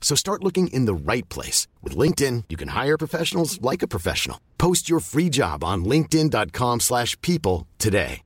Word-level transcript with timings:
So 0.00 0.16
start 0.16 0.42
looking 0.42 0.66
in 0.68 0.86
the 0.86 1.12
right 1.12 1.28
place. 1.28 1.68
With 1.82 1.96
LinkedIn, 1.96 2.44
you 2.48 2.56
can 2.56 2.68
hire 2.68 2.98
professionals 2.98 3.62
like 3.62 3.82
a 3.82 3.88
professional. 3.88 4.40
Post 4.58 4.90
your 4.90 4.98
free 4.98 5.28
job 5.28 5.62
on 5.62 5.84
linkedin.com 5.84 6.80
slash 6.80 7.16
people 7.20 7.68
today. 7.78 8.22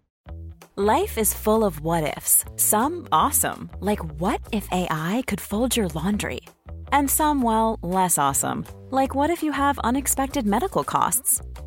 Life 0.76 1.18
is 1.18 1.32
full 1.32 1.62
of 1.62 1.78
what 1.82 2.16
ifs. 2.16 2.44
Some 2.56 3.06
awesome, 3.12 3.70
like 3.78 4.04
what 4.18 4.40
if 4.50 4.66
AI 4.72 5.22
could 5.28 5.40
fold 5.40 5.76
your 5.76 5.86
laundry? 5.86 6.40
And 6.90 7.08
some, 7.08 7.42
well, 7.42 7.78
less 7.80 8.18
awesome, 8.18 8.66
like 8.90 9.14
what 9.14 9.30
if 9.30 9.44
you 9.44 9.52
have 9.52 9.78
unexpected 9.84 10.48
medical 10.48 10.82
costs? 10.82 11.40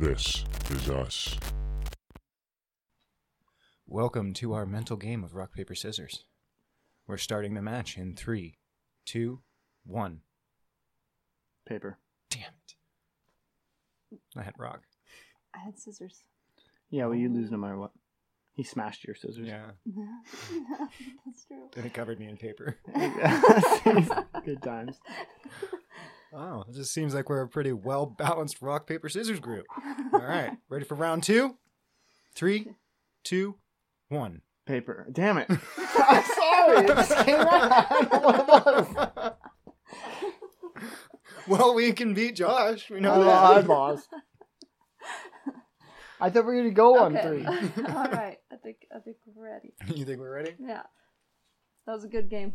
This 0.00 0.46
Is 0.70 0.88
Us. 0.88 1.36
Welcome 3.86 4.32
to 4.32 4.54
our 4.54 4.64
mental 4.64 4.96
game 4.96 5.22
of 5.22 5.34
rock, 5.34 5.52
paper, 5.52 5.74
scissors. 5.74 6.24
We're 7.06 7.18
starting 7.18 7.52
the 7.52 7.60
match 7.60 7.98
in 7.98 8.16
three, 8.16 8.56
two, 9.04 9.40
one. 9.84 10.22
Paper. 11.68 11.98
Damn 12.30 12.54
it. 14.10 14.18
I 14.38 14.42
had 14.42 14.54
rock. 14.56 14.84
I 15.54 15.58
had 15.58 15.78
scissors. 15.78 16.22
Yeah, 16.88 17.04
well, 17.04 17.14
you 17.14 17.28
lose 17.28 17.50
no 17.50 17.58
matter 17.58 17.76
what. 17.76 17.90
He 18.54 18.62
smashed 18.62 19.04
your 19.04 19.14
scissors. 19.14 19.46
Yeah. 19.46 19.72
That's 21.26 21.44
true. 21.44 21.68
And 21.76 21.84
it 21.84 21.92
covered 21.92 22.18
me 22.18 22.26
in 22.26 22.38
paper. 22.38 22.78
Good 24.46 24.62
times. 24.62 24.98
Wow, 26.32 26.64
it 26.68 26.74
just 26.74 26.92
seems 26.92 27.12
like 27.14 27.28
we're 27.28 27.42
a 27.42 27.48
pretty 27.48 27.72
well 27.72 28.06
balanced 28.06 28.62
rock, 28.62 28.86
paper, 28.86 29.08
scissors 29.08 29.40
group. 29.40 29.66
All 30.12 30.20
right, 30.20 30.52
ready 30.68 30.84
for 30.84 30.94
round 30.94 31.22
two? 31.24 31.56
Three, 32.34 32.68
two, 33.24 33.56
one. 34.08 34.42
Paper. 34.66 35.06
Damn 35.10 35.38
it. 35.38 35.48
I'm 35.98 36.22
sorry. 36.24 36.84
It 36.84 36.86
just 36.88 37.16
came 37.26 37.40
out. 37.40 37.52
I 37.52 37.86
don't 37.90 38.12
know 38.12 38.18
what 38.20 38.66
it 38.68 38.96
was. 38.96 39.32
Well, 41.48 41.74
we 41.74 41.90
can 41.92 42.14
beat 42.14 42.36
Josh. 42.36 42.88
We 42.90 43.00
know 43.00 43.14
Oh, 43.14 43.24
that. 43.24 43.36
hi, 43.46 43.62
boss. 43.62 44.06
I 46.20 46.30
thought 46.30 46.44
we 46.46 46.54
were 46.54 46.60
going 46.60 46.68
to 46.68 46.74
go 46.74 46.98
on 47.02 47.16
Okay. 47.16 47.26
three. 47.26 47.44
All 47.46 48.04
right. 48.12 48.36
I 48.52 48.56
think 48.62 48.76
I 48.94 49.00
think 49.00 49.16
we're 49.34 49.50
ready. 49.50 49.72
You 49.92 50.04
think 50.04 50.20
we're 50.20 50.32
ready? 50.34 50.54
Yeah. 50.60 50.82
That 51.86 51.92
was 51.94 52.04
a 52.04 52.08
good 52.08 52.28
game. 52.30 52.52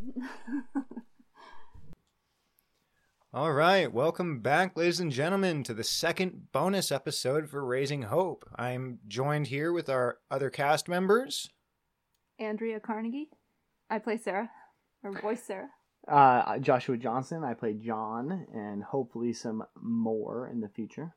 All 3.36 3.52
right, 3.52 3.92
welcome 3.92 4.40
back, 4.40 4.78
ladies 4.78 5.02
and 5.02 5.12
gentlemen, 5.12 5.62
to 5.64 5.74
the 5.74 5.84
second 5.84 6.54
bonus 6.54 6.90
episode 6.90 7.50
for 7.50 7.66
Raising 7.66 8.04
Hope. 8.04 8.50
I'm 8.56 9.00
joined 9.10 9.48
here 9.48 9.74
with 9.74 9.90
our 9.90 10.20
other 10.32 10.50
cast 10.50 10.88
members. 10.88 11.50
Andrea 12.40 12.80
Carnegie. 12.80 13.28
I 13.90 14.00
play 14.00 14.16
Sarah. 14.16 14.50
Or 15.04 15.12
voice 15.20 15.44
Sarah. 15.44 15.68
Uh, 16.08 16.60
Joshua 16.60 16.96
Johnson. 16.96 17.44
I 17.44 17.56
play 17.56 17.74
John, 17.74 18.48
and 18.54 18.82
hopefully 18.82 19.34
some 19.34 19.66
more 19.82 20.48
in 20.48 20.62
the 20.62 20.70
future. 20.70 21.14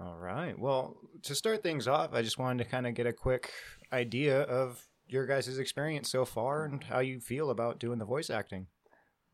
All 0.00 0.16
right. 0.16 0.56
Well, 0.56 0.96
to 1.24 1.34
start 1.34 1.64
things 1.64 1.88
off, 1.88 2.14
I 2.14 2.22
just 2.22 2.38
wanted 2.38 2.62
to 2.62 2.70
kind 2.70 2.86
of 2.86 2.94
get 2.94 3.08
a 3.08 3.12
quick 3.12 3.50
idea 3.92 4.42
of 4.42 4.86
your 5.08 5.26
guys' 5.26 5.58
experience 5.58 6.08
so 6.08 6.24
far 6.24 6.64
and 6.64 6.84
how 6.84 7.00
you 7.00 7.18
feel 7.18 7.50
about 7.50 7.80
doing 7.80 7.98
the 7.98 8.04
voice 8.04 8.30
acting. 8.30 8.68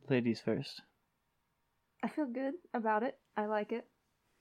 Ladies 0.08 0.40
first. 0.40 0.80
I 2.04 2.08
feel 2.08 2.26
good 2.26 2.52
about 2.74 3.02
it. 3.02 3.16
I 3.34 3.46
like 3.46 3.72
it. 3.72 3.86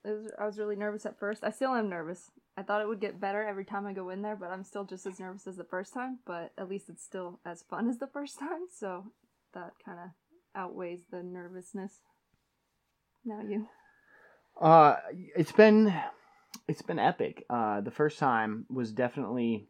it 0.04 0.10
was, 0.10 0.32
I 0.38 0.46
was 0.46 0.60
really 0.60 0.76
nervous 0.76 1.06
at 1.06 1.18
first. 1.18 1.46
I 1.46 1.50
still 1.50 1.74
am 1.74 1.90
nervous. 1.90 2.30
I 2.58 2.62
thought 2.62 2.82
it 2.82 2.88
would 2.90 3.00
get 3.00 3.22
better 3.22 3.42
every 3.42 3.64
time 3.64 3.88
I 3.88 3.94
go 3.94 4.10
in 4.10 4.22
there, 4.22 4.36
but 4.36 4.52
I'm 4.52 4.66
still 4.66 4.84
just 4.84 5.06
as 5.06 5.18
nervous 5.18 5.48
as 5.48 5.56
the 5.56 5.64
first 5.64 5.94
time. 5.94 6.20
But 6.26 6.52
at 6.58 6.68
least 6.68 6.90
it's 6.90 7.02
still 7.02 7.40
as 7.46 7.64
fun 7.64 7.88
as 7.90 8.00
the 8.00 8.08
first 8.08 8.38
time, 8.38 8.66
so 8.70 9.06
that 9.54 9.72
kind 9.86 9.98
of 9.98 10.10
outweighs 10.54 11.04
the 11.10 11.24
nervousness. 11.24 12.02
Now 13.24 13.40
you. 13.48 13.68
Uh, 14.60 14.98
it's 15.38 15.54
been 15.54 15.94
it's 16.68 16.82
been 16.82 17.00
epic. 17.00 17.46
Uh, 17.50 17.80
the 17.80 17.92
first 17.92 18.20
time 18.20 18.66
was 18.70 18.92
definitely 18.92 19.70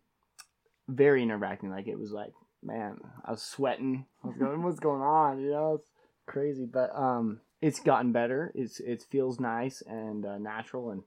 very 0.88 1.24
nerve 1.28 1.42
wracking. 1.42 1.70
Like 1.70 1.88
it 1.88 2.00
was 2.00 2.12
like, 2.12 2.34
man, 2.64 2.98
I 3.24 3.32
was 3.32 3.44
sweating. 3.44 4.08
I 4.24 4.28
was 4.28 4.38
going, 4.38 4.64
what's 4.64 4.80
going 4.80 5.04
on? 5.04 5.40
You 5.40 5.52
know, 5.52 5.74
it's 5.76 5.88
crazy. 6.26 6.66
But 6.66 6.90
um, 6.96 7.40
it's 7.64 7.80
gotten 7.80 8.12
better. 8.12 8.52
It's 8.56 8.82
it 8.82 9.06
feels 9.10 9.40
nice 9.40 9.82
and 9.88 10.26
uh, 10.26 10.38
natural. 10.38 10.92
And 10.92 11.04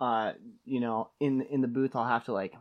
uh, 0.00 0.32
you 0.64 0.80
know, 0.80 1.10
in 1.20 1.42
in 1.42 1.60
the 1.60 1.68
booth, 1.68 1.94
I'll 1.94 2.06
have 2.06 2.24
to 2.24 2.32
like 2.32 2.54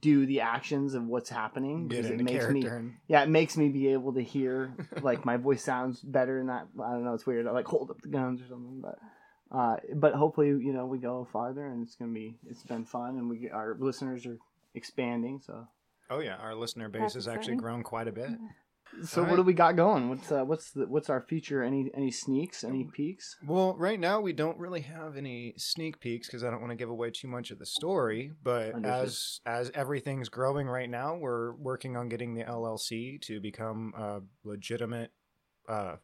do 0.00 0.24
the 0.24 0.40
actions 0.40 0.94
of 0.94 1.04
what's 1.04 1.28
happening 1.28 1.88
because 1.88 2.08
it 2.08 2.18
makes 2.20 2.48
me 2.48 2.64
and- 2.66 2.94
yeah, 3.06 3.22
it 3.22 3.28
makes 3.28 3.56
me 3.58 3.68
be 3.68 3.88
able 3.88 4.14
to 4.14 4.22
hear 4.22 4.72
like 5.02 5.26
my 5.26 5.36
voice 5.36 5.62
sounds 5.62 6.00
better 6.00 6.38
in 6.38 6.46
that. 6.46 6.68
I 6.82 6.92
don't 6.92 7.04
know, 7.04 7.12
it's 7.12 7.26
weird. 7.26 7.46
I 7.46 7.50
like 7.50 7.66
hold 7.66 7.90
up 7.90 8.00
the 8.00 8.08
guns 8.08 8.40
or 8.40 8.46
something, 8.46 8.80
but 8.80 8.98
uh, 9.54 9.76
but 9.94 10.14
hopefully 10.14 10.48
you 10.48 10.72
know 10.72 10.86
we 10.86 10.96
go 10.98 11.28
farther 11.30 11.66
and 11.66 11.86
it's 11.86 11.96
gonna 11.96 12.12
be 12.12 12.38
it's 12.48 12.62
been 12.62 12.86
fun 12.86 13.18
and 13.18 13.28
we 13.28 13.36
get, 13.36 13.52
our 13.52 13.76
listeners 13.78 14.24
are 14.24 14.38
expanding. 14.74 15.42
So 15.44 15.68
Oh 16.08 16.20
yeah, 16.20 16.36
our 16.36 16.54
listener 16.54 16.88
base 16.88 17.02
That's 17.02 17.14
has 17.14 17.28
actually 17.28 17.56
grown 17.56 17.82
quite 17.82 18.08
a 18.08 18.12
bit. 18.12 18.30
So 19.04 19.22
All 19.22 19.30
what 19.30 19.36
do 19.36 19.42
we 19.42 19.54
got 19.54 19.76
going? 19.76 20.08
What's 20.08 20.30
uh, 20.30 20.44
what's 20.44 20.70
the 20.72 20.86
what's 20.86 21.08
our 21.10 21.20
feature? 21.20 21.62
Any 21.62 21.90
any 21.94 22.10
sneaks? 22.10 22.64
Any 22.64 22.84
peeks? 22.84 23.36
Well, 23.46 23.74
right 23.76 23.98
now 23.98 24.20
we 24.20 24.32
don't 24.32 24.58
really 24.58 24.82
have 24.82 25.16
any 25.16 25.54
sneak 25.56 26.00
peeks 26.00 26.28
because 26.28 26.44
I 26.44 26.50
don't 26.50 26.60
want 26.60 26.70
to 26.70 26.76
give 26.76 26.90
away 26.90 27.10
too 27.10 27.28
much 27.28 27.50
of 27.50 27.58
the 27.58 27.66
story. 27.66 28.32
But 28.42 28.74
Understood. 28.74 29.06
as 29.06 29.40
as 29.46 29.70
everything's 29.74 30.28
growing 30.28 30.66
right 30.66 30.90
now, 30.90 31.16
we're 31.16 31.54
working 31.54 31.96
on 31.96 32.08
getting 32.08 32.34
the 32.34 32.44
LLC 32.44 33.20
to 33.22 33.40
become 33.40 33.92
a 33.96 34.20
legitimate 34.44 35.12
uh, 35.68 35.96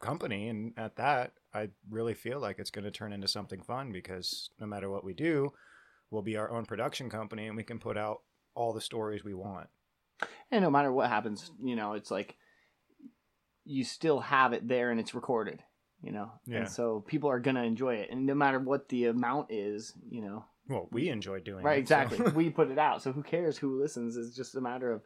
company, 0.00 0.48
and 0.48 0.72
at 0.76 0.96
that, 0.96 1.32
I 1.54 1.68
really 1.90 2.14
feel 2.14 2.40
like 2.40 2.58
it's 2.58 2.70
going 2.70 2.84
to 2.84 2.90
turn 2.90 3.12
into 3.12 3.28
something 3.28 3.62
fun 3.62 3.92
because 3.92 4.50
no 4.60 4.66
matter 4.66 4.90
what 4.90 5.04
we 5.04 5.14
do, 5.14 5.52
we'll 6.10 6.22
be 6.22 6.36
our 6.36 6.50
own 6.50 6.66
production 6.66 7.08
company, 7.08 7.46
and 7.46 7.56
we 7.56 7.64
can 7.64 7.78
put 7.78 7.96
out 7.96 8.18
all 8.54 8.72
the 8.72 8.80
stories 8.80 9.24
we 9.24 9.34
want. 9.34 9.68
And 10.50 10.62
no 10.62 10.70
matter 10.70 10.92
what 10.92 11.08
happens, 11.08 11.50
you 11.62 11.76
know, 11.76 11.92
it's 11.94 12.10
like 12.10 12.36
you 13.64 13.84
still 13.84 14.20
have 14.20 14.52
it 14.52 14.66
there 14.68 14.90
and 14.90 15.00
it's 15.00 15.14
recorded. 15.14 15.62
You 16.02 16.12
know, 16.12 16.30
Yeah. 16.44 16.58
and 16.58 16.68
so 16.68 17.00
people 17.00 17.30
are 17.30 17.40
gonna 17.40 17.64
enjoy 17.64 17.94
it, 17.96 18.10
and 18.10 18.26
no 18.26 18.34
matter 18.34 18.60
what 18.60 18.88
the 18.90 19.06
amount 19.06 19.50
is, 19.50 19.94
you 20.08 20.20
know, 20.20 20.44
Well, 20.68 20.88
we 20.92 21.08
enjoy 21.08 21.40
doing 21.40 21.64
Right, 21.64 21.82
it, 21.82 21.88
so- 21.88 21.98
exactly. 22.00 22.18
we 22.34 22.50
put 22.50 22.70
it 22.70 22.78
out, 22.78 23.00
so 23.02 23.12
who 23.12 23.22
cares 23.22 23.56
who 23.56 23.80
listens? 23.80 24.16
It's 24.16 24.36
just 24.36 24.54
a 24.56 24.60
matter 24.60 24.92
of 24.92 25.02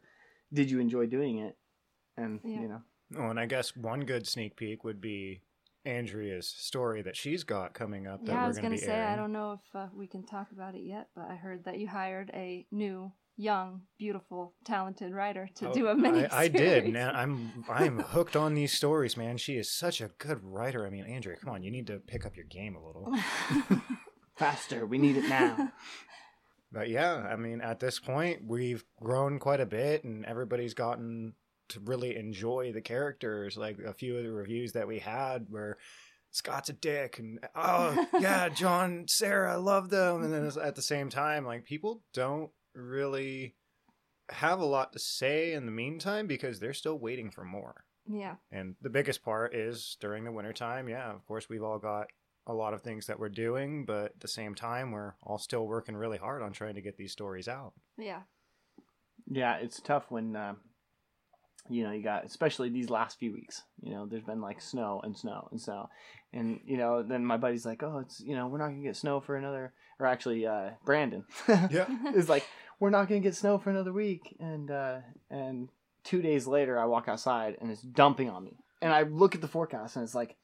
did 0.52 0.68
you 0.70 0.80
enjoy 0.80 1.06
doing 1.06 1.38
it, 1.38 1.56
and 2.16 2.40
Yeah. 2.44 2.60
you 2.62 2.68
know. 2.68 2.82
Oh, 3.16 3.28
and 3.30 3.38
I 3.38 3.46
guess 3.46 3.76
one 3.76 4.00
good 4.04 4.26
sneak 4.26 4.56
peek 4.56 4.82
would 4.82 5.00
be 5.00 5.42
Andrea's 5.84 6.48
story 6.48 7.02
that 7.02 7.16
she's 7.16 7.44
got 7.44 7.72
coming 7.72 8.06
up. 8.08 8.24
That 8.26 8.32
Yeah, 8.32 8.38
I 8.38 8.42
we're 8.42 8.48
was 8.48 8.56
going 8.56 8.64
gonna 8.70 8.76
to 8.76 8.82
be 8.82 8.86
say 8.86 9.00
I 9.02 9.16
don't 9.16 9.32
know 9.32 9.52
if 9.52 9.74
uh, 9.76 9.88
we 9.94 10.06
can 10.08 10.24
talk 10.24 10.50
about 10.50 10.74
it 10.74 10.82
yet, 10.82 11.08
but 11.14 11.30
I 11.30 11.36
heard 11.36 11.64
that 11.64 11.78
you 11.78 11.86
hired 11.88 12.30
a 12.34 12.66
new 12.72 13.12
young, 13.40 13.82
beautiful, 13.98 14.54
talented 14.64 15.12
writer 15.12 15.48
to 15.56 15.70
Oh, 15.70 15.72
do 15.72 15.88
a 15.88 15.94
mini. 15.94 16.26
I, 16.26 16.42
I 16.42 16.48
did. 16.48 16.92
Man, 16.92 17.14
I'm 17.14 17.64
I'm 17.68 17.98
hooked 18.00 18.36
on 18.36 18.54
these 18.54 18.72
stories, 18.72 19.16
man. 19.16 19.38
She 19.38 19.56
is 19.56 19.72
such 19.72 20.00
a 20.00 20.10
good 20.18 20.44
writer. 20.44 20.86
I 20.86 20.90
mean, 20.90 21.04
Andrea, 21.04 21.36
come 21.36 21.52
on, 21.54 21.62
you 21.62 21.70
need 21.70 21.86
to 21.86 21.98
pick 21.98 22.26
up 22.26 22.36
your 22.36 22.44
game 22.44 22.76
a 22.76 22.86
little. 22.86 23.12
Faster, 24.36 24.86
we 24.86 24.98
need 24.98 25.16
it 25.16 25.28
now. 25.28 25.72
But 26.72 26.88
yeah, 26.88 27.14
I 27.14 27.34
mean, 27.34 27.60
at 27.60 27.80
this 27.80 27.98
point, 27.98 28.42
we've 28.46 28.84
grown 29.02 29.40
quite 29.40 29.58
a 29.58 29.66
bit, 29.66 30.04
and 30.04 30.24
everybody's 30.24 30.72
gotten 30.72 31.34
to 31.70 31.80
really 31.80 32.14
enjoy 32.14 32.70
the 32.72 32.80
characters. 32.80 33.56
Like 33.56 33.80
a 33.84 33.92
few 33.92 34.16
of 34.16 34.22
the 34.22 34.30
reviews 34.30 34.70
that 34.74 34.86
we 34.86 35.00
had 35.00 35.46
where 35.50 35.78
Scott's 36.30 36.68
a 36.68 36.72
dick, 36.72 37.18
and 37.18 37.40
oh 37.56 38.06
yeah, 38.20 38.48
John, 38.54 39.06
Sarah, 39.08 39.54
I 39.54 39.56
love 39.56 39.90
them, 39.90 40.22
and 40.22 40.32
then 40.32 40.62
at 40.62 40.76
the 40.76 40.82
same 40.82 41.08
time, 41.08 41.44
like 41.44 41.64
people 41.64 42.04
don't 42.14 42.50
really 42.74 43.54
have 44.30 44.60
a 44.60 44.64
lot 44.64 44.92
to 44.92 44.98
say 44.98 45.52
in 45.52 45.66
the 45.66 45.72
meantime 45.72 46.26
because 46.26 46.60
they're 46.60 46.72
still 46.72 46.98
waiting 46.98 47.30
for 47.30 47.44
more. 47.44 47.84
yeah. 48.08 48.36
And 48.52 48.76
the 48.80 48.90
biggest 48.90 49.22
part 49.22 49.54
is 49.54 49.96
during 50.00 50.24
the 50.24 50.32
wintertime, 50.32 50.88
yeah, 50.88 51.10
of 51.12 51.26
course, 51.26 51.48
we've 51.48 51.62
all 51.62 51.78
got 51.78 52.06
a 52.46 52.54
lot 52.54 52.74
of 52.74 52.82
things 52.82 53.06
that 53.06 53.18
we're 53.18 53.28
doing, 53.28 53.84
but 53.84 54.06
at 54.06 54.20
the 54.20 54.28
same 54.28 54.54
time, 54.54 54.92
we're 54.92 55.14
all 55.22 55.38
still 55.38 55.66
working 55.66 55.94
really 55.96 56.18
hard 56.18 56.42
on 56.42 56.52
trying 56.52 56.74
to 56.74 56.80
get 56.80 56.96
these 56.96 57.12
stories 57.12 57.48
out. 57.48 57.72
Yeah. 57.98 58.22
Yeah, 59.30 59.56
it's 59.56 59.80
tough 59.80 60.06
when 60.10 60.34
uh, 60.34 60.54
you 61.68 61.84
know 61.84 61.92
you 61.92 62.02
got 62.02 62.24
especially 62.24 62.68
these 62.68 62.90
last 62.90 63.18
few 63.18 63.32
weeks. 63.32 63.62
You 63.82 63.92
know, 63.92 64.06
there's 64.06 64.24
been 64.24 64.40
like 64.40 64.60
snow 64.60 65.00
and 65.04 65.16
snow 65.16 65.48
and 65.50 65.60
snow, 65.60 65.88
and 66.32 66.60
you 66.64 66.76
know 66.76 67.02
then 67.02 67.24
my 67.24 67.36
buddy's 67.36 67.66
like, 67.66 67.82
oh, 67.82 67.98
it's 67.98 68.20
you 68.20 68.34
know 68.34 68.46
we're 68.46 68.58
not 68.58 68.68
gonna 68.68 68.82
get 68.82 68.96
snow 68.96 69.20
for 69.20 69.36
another, 69.36 69.72
or 69.98 70.06
actually 70.06 70.46
uh, 70.46 70.70
Brandon, 70.84 71.24
Yeah. 71.48 71.86
is 72.14 72.28
like 72.28 72.46
we're 72.78 72.90
not 72.90 73.08
gonna 73.08 73.20
get 73.20 73.34
snow 73.34 73.58
for 73.58 73.70
another 73.70 73.92
week, 73.92 74.36
and 74.40 74.70
uh, 74.70 74.98
and 75.30 75.68
two 76.04 76.22
days 76.22 76.46
later 76.46 76.78
I 76.78 76.86
walk 76.86 77.08
outside 77.08 77.56
and 77.60 77.70
it's 77.70 77.82
dumping 77.82 78.30
on 78.30 78.44
me, 78.44 78.56
and 78.80 78.92
I 78.92 79.02
look 79.02 79.34
at 79.34 79.40
the 79.40 79.48
forecast 79.48 79.96
and 79.96 80.04
it's 80.04 80.14
like. 80.14 80.36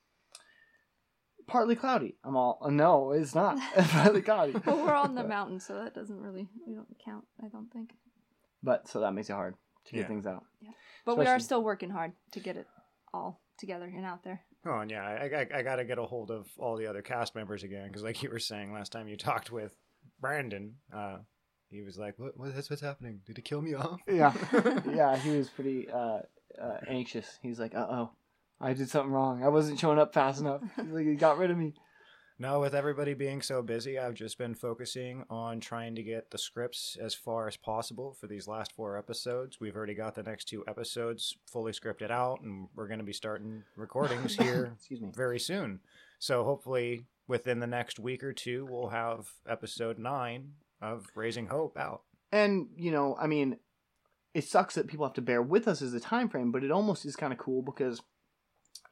Partly 1.48 1.76
cloudy. 1.76 2.16
I'm 2.24 2.34
all 2.36 2.58
uh, 2.60 2.70
no, 2.70 3.12
it's 3.12 3.32
not 3.32 3.56
partly 3.76 4.20
cloudy. 4.20 4.52
Well, 4.66 4.84
we're 4.84 4.92
on 4.92 5.14
the 5.14 5.22
mountain, 5.22 5.60
so 5.60 5.74
that 5.74 5.94
doesn't 5.94 6.20
really 6.20 6.48
we 6.66 6.74
don't 6.74 6.88
count. 7.04 7.24
I 7.40 7.46
don't 7.46 7.72
think. 7.72 7.90
But 8.64 8.88
so 8.88 8.98
that 8.98 9.14
makes 9.14 9.30
it 9.30 9.34
hard 9.34 9.54
to 9.86 9.92
get 9.92 10.00
Yeah. 10.02 10.08
things 10.08 10.26
out. 10.26 10.44
But 11.04 11.18
we 11.18 11.26
are 11.26 11.38
still 11.38 11.62
working 11.62 11.90
hard 11.90 12.12
to 12.32 12.40
get 12.40 12.56
it 12.56 12.66
all 13.14 13.40
together 13.58 13.86
and 13.86 14.04
out 14.04 14.22
there. 14.24 14.42
Oh, 14.66 14.80
and 14.80 14.90
yeah, 14.90 15.04
I, 15.04 15.24
I, 15.26 15.58
I 15.58 15.62
got 15.62 15.76
to 15.76 15.84
get 15.84 15.98
a 15.98 16.02
hold 16.02 16.30
of 16.30 16.48
all 16.58 16.76
the 16.76 16.86
other 16.88 17.00
cast 17.02 17.34
members 17.36 17.62
again 17.62 17.86
because, 17.86 18.02
like 18.02 18.22
you 18.22 18.30
were 18.30 18.40
saying 18.40 18.72
last 18.72 18.90
time 18.90 19.06
you 19.06 19.16
talked 19.16 19.52
with 19.52 19.76
Brandon, 20.20 20.74
uh, 20.92 21.18
he 21.70 21.82
was 21.82 21.96
like, 21.98 22.18
"What? 22.18 22.36
what 22.36 22.54
that's 22.54 22.68
what's 22.68 22.82
happening? 22.82 23.20
Did 23.24 23.36
he 23.36 23.42
kill 23.42 23.62
me 23.62 23.74
off?" 23.74 24.00
Yeah, 24.08 24.32
yeah, 24.92 25.16
he 25.16 25.30
was 25.36 25.48
pretty 25.48 25.88
uh, 25.88 26.20
uh, 26.60 26.78
anxious. 26.88 27.38
He's 27.42 27.60
like, 27.60 27.74
"Uh 27.76 27.86
oh, 27.88 28.10
I 28.60 28.72
did 28.72 28.90
something 28.90 29.12
wrong. 29.12 29.44
I 29.44 29.48
wasn't 29.48 29.78
showing 29.78 29.98
up 30.00 30.12
fast 30.12 30.40
enough. 30.40 30.62
He's 30.76 30.86
like, 30.92 31.06
he 31.06 31.14
got 31.14 31.38
rid 31.38 31.50
of 31.52 31.56
me." 31.58 31.74
No, 32.38 32.60
with 32.60 32.74
everybody 32.74 33.14
being 33.14 33.40
so 33.40 33.62
busy, 33.62 33.98
I've 33.98 34.12
just 34.12 34.36
been 34.36 34.54
focusing 34.54 35.24
on 35.30 35.58
trying 35.58 35.94
to 35.94 36.02
get 36.02 36.30
the 36.30 36.36
scripts 36.36 36.98
as 37.00 37.14
far 37.14 37.48
as 37.48 37.56
possible 37.56 38.12
for 38.12 38.26
these 38.26 38.46
last 38.46 38.72
four 38.72 38.98
episodes. 38.98 39.58
We've 39.58 39.74
already 39.74 39.94
got 39.94 40.14
the 40.14 40.22
next 40.22 40.44
two 40.44 40.62
episodes 40.68 41.34
fully 41.50 41.72
scripted 41.72 42.10
out, 42.10 42.42
and 42.42 42.68
we're 42.74 42.88
going 42.88 42.98
to 42.98 43.06
be 43.06 43.14
starting 43.14 43.62
recordings 43.74 44.36
here 44.38 44.72
Excuse 44.76 45.00
me. 45.00 45.12
very 45.14 45.38
soon. 45.40 45.80
So 46.18 46.44
hopefully, 46.44 47.06
within 47.26 47.58
the 47.58 47.66
next 47.66 47.98
week 47.98 48.22
or 48.22 48.34
two, 48.34 48.66
we'll 48.68 48.88
have 48.88 49.30
episode 49.48 49.98
nine 49.98 50.52
of 50.82 51.06
Raising 51.14 51.46
Hope 51.46 51.78
out. 51.78 52.02
And 52.32 52.68
you 52.76 52.90
know, 52.90 53.16
I 53.18 53.28
mean, 53.28 53.56
it 54.34 54.44
sucks 54.44 54.74
that 54.74 54.88
people 54.88 55.06
have 55.06 55.14
to 55.14 55.22
bear 55.22 55.40
with 55.40 55.66
us 55.66 55.80
as 55.80 55.94
a 55.94 56.00
time 56.00 56.28
frame, 56.28 56.52
but 56.52 56.64
it 56.64 56.70
almost 56.70 57.06
is 57.06 57.16
kind 57.16 57.32
of 57.32 57.38
cool 57.38 57.62
because 57.62 58.02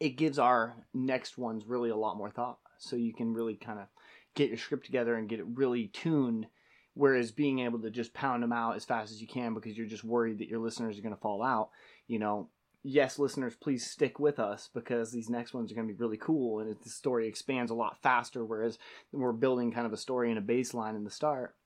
it 0.00 0.11
gives 0.17 0.38
our 0.38 0.76
next 0.94 1.37
ones 1.37 1.67
really 1.67 1.91
a 1.91 1.96
lot 1.96 2.17
more 2.17 2.31
thought. 2.31 2.58
So 2.79 2.97
you 2.97 3.15
can 3.15 3.32
really 3.32 3.55
kind 3.55 3.79
of 3.79 3.87
get 4.35 4.49
your 4.49 4.59
script 4.59 4.87
together 4.87 5.15
and 5.15 5.29
get 5.29 5.41
it 5.41 5.47
really 5.55 5.88
tuned. 5.88 6.47
Whereas 6.94 7.32
being 7.32 7.59
able 7.61 7.81
to 7.81 7.91
just 7.91 8.15
pound 8.15 8.43
them 8.43 8.53
out 8.53 8.76
as 8.76 8.85
fast 8.85 9.11
as 9.11 9.21
you 9.21 9.26
can 9.26 9.53
because 9.53 9.76
you're 9.76 9.87
just 9.87 10.05
worried 10.05 10.38
that 10.38 10.49
your 10.49 10.61
listeners 10.61 10.97
are 10.97 11.03
going 11.03 11.15
to 11.15 11.21
fall 11.21 11.43
out, 11.43 11.71
you 12.06 12.21
know, 12.21 12.49
yes, 12.85 13.19
listeners, 13.19 13.56
please 13.56 13.85
stick 13.85 14.21
with 14.21 14.38
us 14.38 14.69
because 14.73 15.11
these 15.11 15.29
next 15.29 15.55
ones 15.55 15.73
are 15.73 15.75
going 15.75 15.88
to 15.88 15.93
be 15.93 15.99
really 15.99 16.19
cool 16.19 16.61
and 16.61 16.76
the 16.85 16.88
story 16.88 17.26
expands 17.26 17.73
a 17.73 17.75
lot 17.75 18.00
faster. 18.00 18.44
Whereas 18.44 18.79
we're 19.11 19.32
building 19.32 19.73
kind 19.73 19.87
of 19.87 19.93
a 19.93 19.97
story 19.97 20.31
and 20.31 20.38
a 20.38 20.43
baseline 20.43 20.94
in 20.94 21.03
the 21.03 21.11
start, 21.11 21.56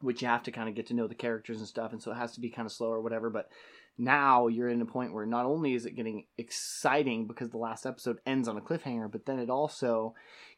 which 0.00 0.22
you 0.22 0.28
have 0.28 0.44
to 0.44 0.52
kind 0.52 0.68
of 0.68 0.74
get 0.74 0.86
to 0.86 0.94
know 0.94 1.08
the 1.08 1.14
characters 1.14 1.58
and 1.58 1.66
stuff, 1.66 1.92
and 1.92 2.02
so 2.02 2.12
it 2.12 2.16
has 2.16 2.32
to 2.32 2.40
be 2.40 2.50
kind 2.50 2.66
of 2.66 2.72
slow 2.72 2.88
or 2.88 3.00
whatever. 3.00 3.30
But 3.30 3.48
now 3.98 4.46
you're 4.46 4.68
in 4.68 4.82
a 4.82 4.86
point 4.86 5.12
where 5.12 5.26
not 5.26 5.46
only 5.46 5.74
is 5.74 5.86
it 5.86 5.96
getting 5.96 6.26
exciting 6.36 7.26
because 7.26 7.50
the 7.50 7.56
last 7.56 7.86
episode 7.86 8.18
ends 8.26 8.48
on 8.48 8.56
a 8.56 8.60
cliffhanger, 8.60 9.10
but 9.10 9.26
then 9.26 9.38
it 9.38 9.50
also 9.50 10.14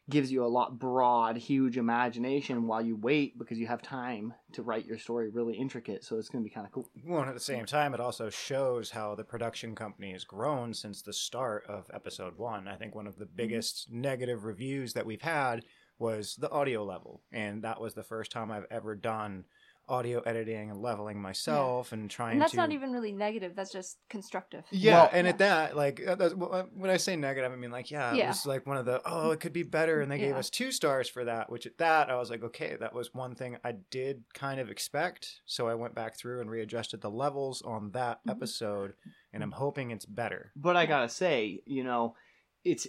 gives 0.09 0.31
you 0.31 0.43
a 0.43 0.47
lot 0.47 0.79
broad, 0.79 1.37
huge 1.37 1.77
imagination 1.77 2.67
while 2.67 2.81
you 2.81 2.95
wait 2.95 3.37
because 3.37 3.59
you 3.59 3.67
have 3.67 3.81
time 3.81 4.33
to 4.51 4.63
write 4.63 4.85
your 4.85 4.97
story 4.97 5.29
really 5.29 5.55
intricate. 5.55 6.03
So 6.03 6.17
it's 6.17 6.29
going 6.29 6.43
to 6.43 6.49
be 6.49 6.53
kind 6.53 6.65
of 6.65 6.73
cool. 6.73 6.89
Well, 7.05 7.21
and 7.21 7.29
at 7.29 7.35
the 7.35 7.39
same 7.39 7.65
time, 7.65 7.93
it 7.93 7.99
also 7.99 8.29
shows 8.29 8.89
how 8.89 9.15
the 9.15 9.23
production 9.23 9.75
company 9.75 10.11
has 10.13 10.23
grown 10.23 10.73
since 10.73 11.01
the 11.01 11.13
start 11.13 11.65
of 11.67 11.85
episode 11.93 12.37
one. 12.37 12.67
I 12.67 12.75
think 12.75 12.95
one 12.95 13.07
of 13.07 13.17
the 13.17 13.25
mm-hmm. 13.25 13.35
biggest 13.35 13.91
negative 13.91 14.45
reviews 14.45 14.93
that 14.93 15.05
we've 15.05 15.21
had 15.21 15.63
was 15.99 16.35
the 16.37 16.49
audio 16.49 16.83
level. 16.83 17.21
And 17.31 17.63
that 17.63 17.79
was 17.79 17.93
the 17.93 18.03
first 18.03 18.31
time 18.31 18.51
I've 18.51 18.67
ever 18.71 18.95
done 18.95 19.45
audio 19.89 20.19
editing 20.21 20.69
and 20.69 20.79
leveling 20.81 21.21
myself 21.21 21.91
and 21.91 22.09
trying 22.09 22.33
And 22.33 22.41
that's 22.41 22.51
to. 22.51 22.57
not 22.57 22.71
even 22.71 22.91
really 22.91 23.11
negative. 23.11 23.55
That's 23.55 23.71
just 23.71 23.97
constructive. 24.09 24.63
Yeah, 24.71 24.93
Well- 25.03 25.09
and 25.13 25.27
at 25.27 25.39
that, 25.39 25.75
like, 25.75 25.99
uh, 26.05 26.15
that's- 26.15 26.39
uh, 26.39 26.63
when 26.73 26.89
I 26.89 26.97
say 26.97 27.15
negative, 27.15 27.51
I 27.51 27.55
mean 27.55 27.71
like, 27.71 27.89
yeah, 27.91 28.13
it 28.15 28.27
was 28.27 28.45
like 28.45 28.65
one 28.67 28.77
of 28.77 28.85
the, 28.85 29.01
oh, 29.05 29.31
it 29.31 29.39
could 29.39 29.53
be 29.53 29.63
better, 29.63 30.01
and 30.01 30.11
they 30.11 30.19
gave 30.19 30.35
us 30.35 30.49
two 30.49 30.71
stars 30.71 31.09
for 31.09 31.25
that. 31.25 31.49
Which 31.49 31.65
at 31.65 31.77
that, 31.79 32.09
I 32.09 32.15
was 32.15 32.29
like, 32.29 32.43
okay, 32.43 32.77
that 32.79 32.93
was 32.93 33.13
one 33.13 33.35
thing 33.35 33.57
I 33.63 33.73
did 33.89 34.23
kind 34.33 34.59
of 34.59 34.69
expect. 34.69 35.41
So 35.45 35.67
I 35.67 35.73
went 35.75 35.95
back 35.95 36.15
through 36.17 36.41
and 36.41 36.49
readjusted 36.49 37.01
the 37.01 37.09
levels 37.11 37.61
on 37.63 37.91
that 37.91 38.19
Mhm. 38.25 38.31
episode, 38.31 38.93
and 39.33 39.41
I'm 39.43 39.51
hoping 39.53 39.91
it's 39.91 40.05
better. 40.05 40.51
But 40.55 40.77
I 40.77 40.85
gotta 40.85 41.09
say, 41.09 41.61
you 41.65 41.83
know, 41.83 42.15
it's 42.63 42.87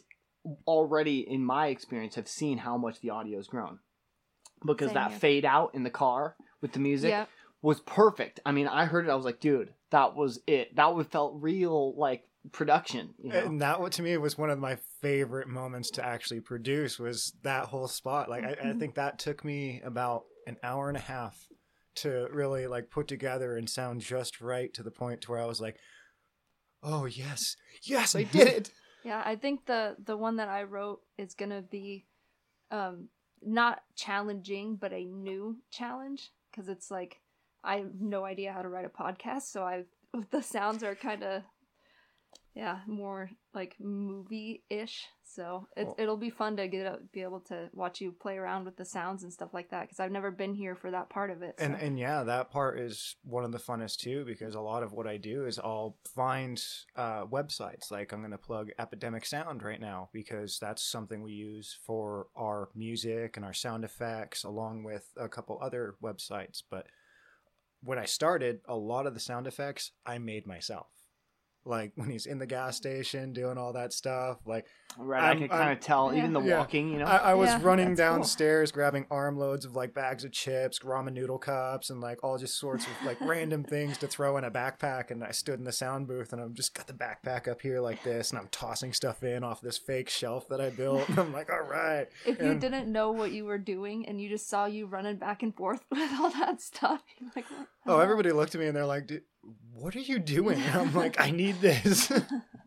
already 0.67 1.21
in 1.21 1.45
my 1.45 1.69
experience 1.69 2.15
have 2.15 2.29
seen 2.29 2.59
how 2.59 2.77
much 2.77 3.01
the 3.01 3.11
audio 3.11 3.37
has 3.39 3.47
grown 3.47 3.79
because 4.67 4.89
Same 4.89 4.95
that 4.95 5.11
here. 5.11 5.21
fade 5.21 5.45
out 5.45 5.75
in 5.75 5.83
the 5.83 5.91
car 5.91 6.37
with 6.61 6.73
the 6.73 6.79
music 6.79 7.11
Yeah. 7.11 7.27
was 7.63 7.81
perfect. 7.81 8.41
I 8.45 8.53
mean, 8.53 8.67
I 8.67 8.85
heard 8.85 9.07
it, 9.07 9.11
I 9.11 9.15
was 9.15 9.25
like, 9.25 9.41
dude, 9.41 9.73
that 9.91 10.15
was 10.15 10.41
it. 10.47 10.77
That 10.77 10.95
would 10.95 11.07
felt 11.09 11.35
real 11.41 11.95
like 11.97 12.25
production. 12.53 13.15
You 13.23 13.33
know? 13.33 13.45
And 13.45 13.61
that, 13.63 13.81
what 13.81 13.93
to 13.93 14.03
me 14.03 14.17
was 14.17 14.39
one 14.39 14.51
of 14.51 14.59
my 14.59 14.79
favorite 15.01 15.49
moments 15.49 15.91
to 15.93 16.05
actually 16.05 16.41
produce 16.41 16.99
was 16.99 17.33
that 17.43 17.67
whole 17.67 17.89
spot. 17.89 18.29
Like, 18.31 18.45
I, 18.45 18.71
I 18.71 18.73
think 18.75 18.95
that 18.95 19.19
took 19.19 19.45
me 19.45 19.81
about 19.85 20.25
an 20.47 20.57
hour 20.63 20.89
and 20.89 20.97
a 20.97 21.01
half 21.01 21.37
to 21.97 22.29
really 22.33 22.67
like 22.67 22.91
put 22.91 23.09
together 23.09 23.57
and 23.57 23.69
sound 23.69 24.01
just 24.01 24.41
right 24.41 24.73
to 24.75 24.83
the 24.83 24.91
point 24.91 25.23
to 25.23 25.31
where 25.33 25.41
I 25.41 25.47
was 25.47 25.61
like, 25.61 25.77
oh 26.83 27.05
yes, 27.05 27.57
yes, 27.83 28.15
I 28.15 28.25
did 28.25 28.49
it. 28.49 28.71
Yeah, 29.03 29.23
I 29.25 29.37
think 29.37 29.65
the 29.65 29.97
the 30.05 30.15
one 30.15 30.37
that 30.37 30.49
I 30.51 30.65
wrote 30.65 31.01
is 31.17 31.33
gonna 31.33 31.63
be, 31.63 32.05
um, 32.71 33.09
not 33.41 33.81
challenging, 33.97 34.77
but 34.77 34.93
a 34.93 35.07
new 35.07 35.57
challenge 35.71 36.31
because 36.51 36.69
it's 36.69 36.91
like 36.91 37.21
I 37.63 37.77
have 37.77 38.01
no 38.01 38.25
idea 38.25 38.53
how 38.53 38.63
to 38.63 38.69
write 38.69 38.85
a 38.85 38.89
podcast, 38.89 39.43
so 39.43 39.63
I 39.63 39.85
the 40.31 40.43
sounds 40.43 40.83
are 40.83 40.95
kind 40.95 41.23
of, 41.23 41.43
yeah, 42.55 42.81
more 42.87 43.31
like 43.55 43.77
movie 43.79 44.65
ish. 44.69 45.07
So 45.23 45.69
it 45.77 45.87
Well- 45.87 45.95
it'll 45.99 46.17
be 46.17 46.31
fun 46.31 46.57
to 46.57 46.67
get 46.67 47.13
be 47.13 47.23
able 47.23 47.41
to 47.43 47.71
watch 47.73 48.01
you 48.01 48.11
play 48.11 48.37
around 48.39 48.65
with 48.65 48.77
the 48.77 48.85
sounds 48.85 49.23
and 49.23 49.33
stuff 49.33 49.55
like 49.55 49.71
that 49.71 49.83
because 49.83 50.01
I've 50.01 50.11
never 50.11 50.33
been 50.33 50.55
here 50.55 50.75
for 50.75 50.91
that 50.91 51.09
part 51.09 51.31
of 51.31 51.43
it. 51.43 51.55
And 51.59 51.77
and 51.77 51.97
yeah, 51.99 52.25
that 52.25 52.51
part 52.51 52.81
is 52.81 53.15
one 53.23 53.45
of 53.45 53.53
the 53.53 53.59
funnest 53.59 53.99
too 53.99 54.25
because 54.25 54.57
a 54.57 54.61
lot 54.61 54.83
of 54.83 54.93
what 54.93 55.07
I 55.07 55.17
do 55.17 55.47
is 55.47 55.61
I'll 55.61 55.97
find 56.13 56.63
uh, 56.97 57.27
websites. 57.27 57.91
Like 57.91 58.13
I'm 58.13 58.21
going 58.21 58.33
to 58.33 58.39
plug 58.39 58.71
Epidemic 58.79 59.25
Sound 59.27 59.63
right 59.63 59.81
now 59.81 60.11
because 60.13 60.59
that's 60.59 60.83
something 60.83 61.23
we 61.23 61.33
use 61.33 61.79
for 61.87 62.27
our 62.35 62.69
music 62.75 63.37
and 63.37 63.47
our 63.47 63.55
sound 63.55 63.85
effects, 63.85 64.43
along 64.43 64.83
with 64.83 65.09
a 65.17 65.29
couple 65.29 65.59
other 65.63 65.95
websites. 66.03 66.63
But 66.69 66.89
when 67.83 67.99
I 67.99 68.05
started, 68.07 68.61
a 68.67 68.77
lot 68.77 69.07
of 69.07 69.15
the 69.15 69.21
sound 69.21 69.47
effects 69.47 69.93
I 70.05 70.19
made 70.19 70.47
myself. 70.47 70.89
Like 71.65 71.93
when 71.95 72.09
he's 72.11 72.27
in 72.27 72.39
the 72.39 72.47
gas 72.47 72.77
station 72.77 73.33
doing 73.33 73.59
all 73.59 73.73
that 73.75 73.93
stuff. 73.93 74.39
Like 74.47 74.67
Right, 74.99 75.23
I'm- 75.23 75.37
I 75.37 75.39
can 75.39 75.49
kind 75.49 75.73
of 75.73 75.79
tell, 75.79 76.13
even 76.13 76.33
the 76.33 76.41
Yeah. 76.41 76.59
walking, 76.59 76.89
you 76.91 76.99
know. 76.99 77.05
I, 77.05 77.17
I 77.19 77.35
was 77.35 77.49
Yeah, 77.51 77.61
running 77.63 77.95
that's 77.95 78.01
cool. 78.01 78.17
downstairs 78.17 78.73
grabbing 78.73 79.05
armloads 79.09 79.65
of 79.65 79.77
like 79.77 79.95
bags 79.95 80.25
of 80.25 80.33
chips, 80.33 80.81
ramen 80.81 81.13
noodle 81.13 81.39
cups, 81.39 81.91
and 81.91 82.01
like 82.01 82.25
all 82.25 82.39
just 82.39 82.59
sorts 82.59 82.87
of 82.87 82.93
like 83.05 83.21
random 83.21 83.63
things 83.63 83.99
to 83.99 84.09
throw 84.09 84.37
in 84.37 84.43
a 84.43 84.51
backpack. 84.51 85.13
And 85.13 85.23
I 85.23 85.31
stood 85.31 85.61
in 85.61 85.65
the 85.65 85.71
sound 85.71 86.09
booth 86.09 86.33
and 86.33 86.43
I've 86.43 86.55
just 86.55 86.75
got 86.75 86.89
the 86.89 86.93
backpack 86.93 87.47
up 87.47 87.61
here 87.63 87.79
like 87.81 88.03
this, 88.03 88.31
and 88.31 88.39
I'm 88.41 88.49
tossing 88.49 88.93
stuff 88.93 89.23
in 89.23 89.45
off 89.45 89.61
this 89.61 89.79
fake 89.79 90.09
shelf 90.09 90.49
that 90.49 90.61
I 90.61 90.71
built. 90.71 91.09
And 91.09 91.19
I'm 91.21 91.33
like, 91.33 91.53
all 91.53 91.63
right. 91.63 92.09
If 92.27 92.41
you 92.43 92.55
didn't 92.55 92.91
know 92.91 93.13
what 93.13 93.31
you 93.31 93.45
were 93.45 93.59
doing 93.59 94.09
and 94.09 94.21
you 94.21 94.29
just 94.29 94.49
saw 94.49 94.65
you 94.67 94.87
running 94.87 95.19
back 95.19 95.45
and 95.45 95.55
forth 95.55 95.85
with 95.91 96.11
all 96.19 96.31
that 96.31 96.61
stuff, 96.61 97.03
you're 97.21 97.31
like, 97.37 97.45
what 97.51 97.69
Oh, 97.87 98.01
everybody 98.01 98.33
looked 98.33 98.57
at 98.57 98.61
me 98.61 98.67
and 98.67 98.75
they're 98.77 98.87
like, 98.87 99.07
Dude, 99.07 99.23
what 99.81 99.97
are 99.97 100.01
you 100.01 100.19
doing? 100.19 100.61
And 100.61 100.75
I'm 100.81 100.95
like, 100.95 101.21
I 101.21 101.31
need 101.31 101.61
this. 101.61 102.13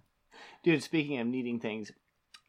Dude, 0.64 0.84
speaking 0.84 1.20
of 1.20 1.28
needing 1.28 1.60
things, 1.60 1.92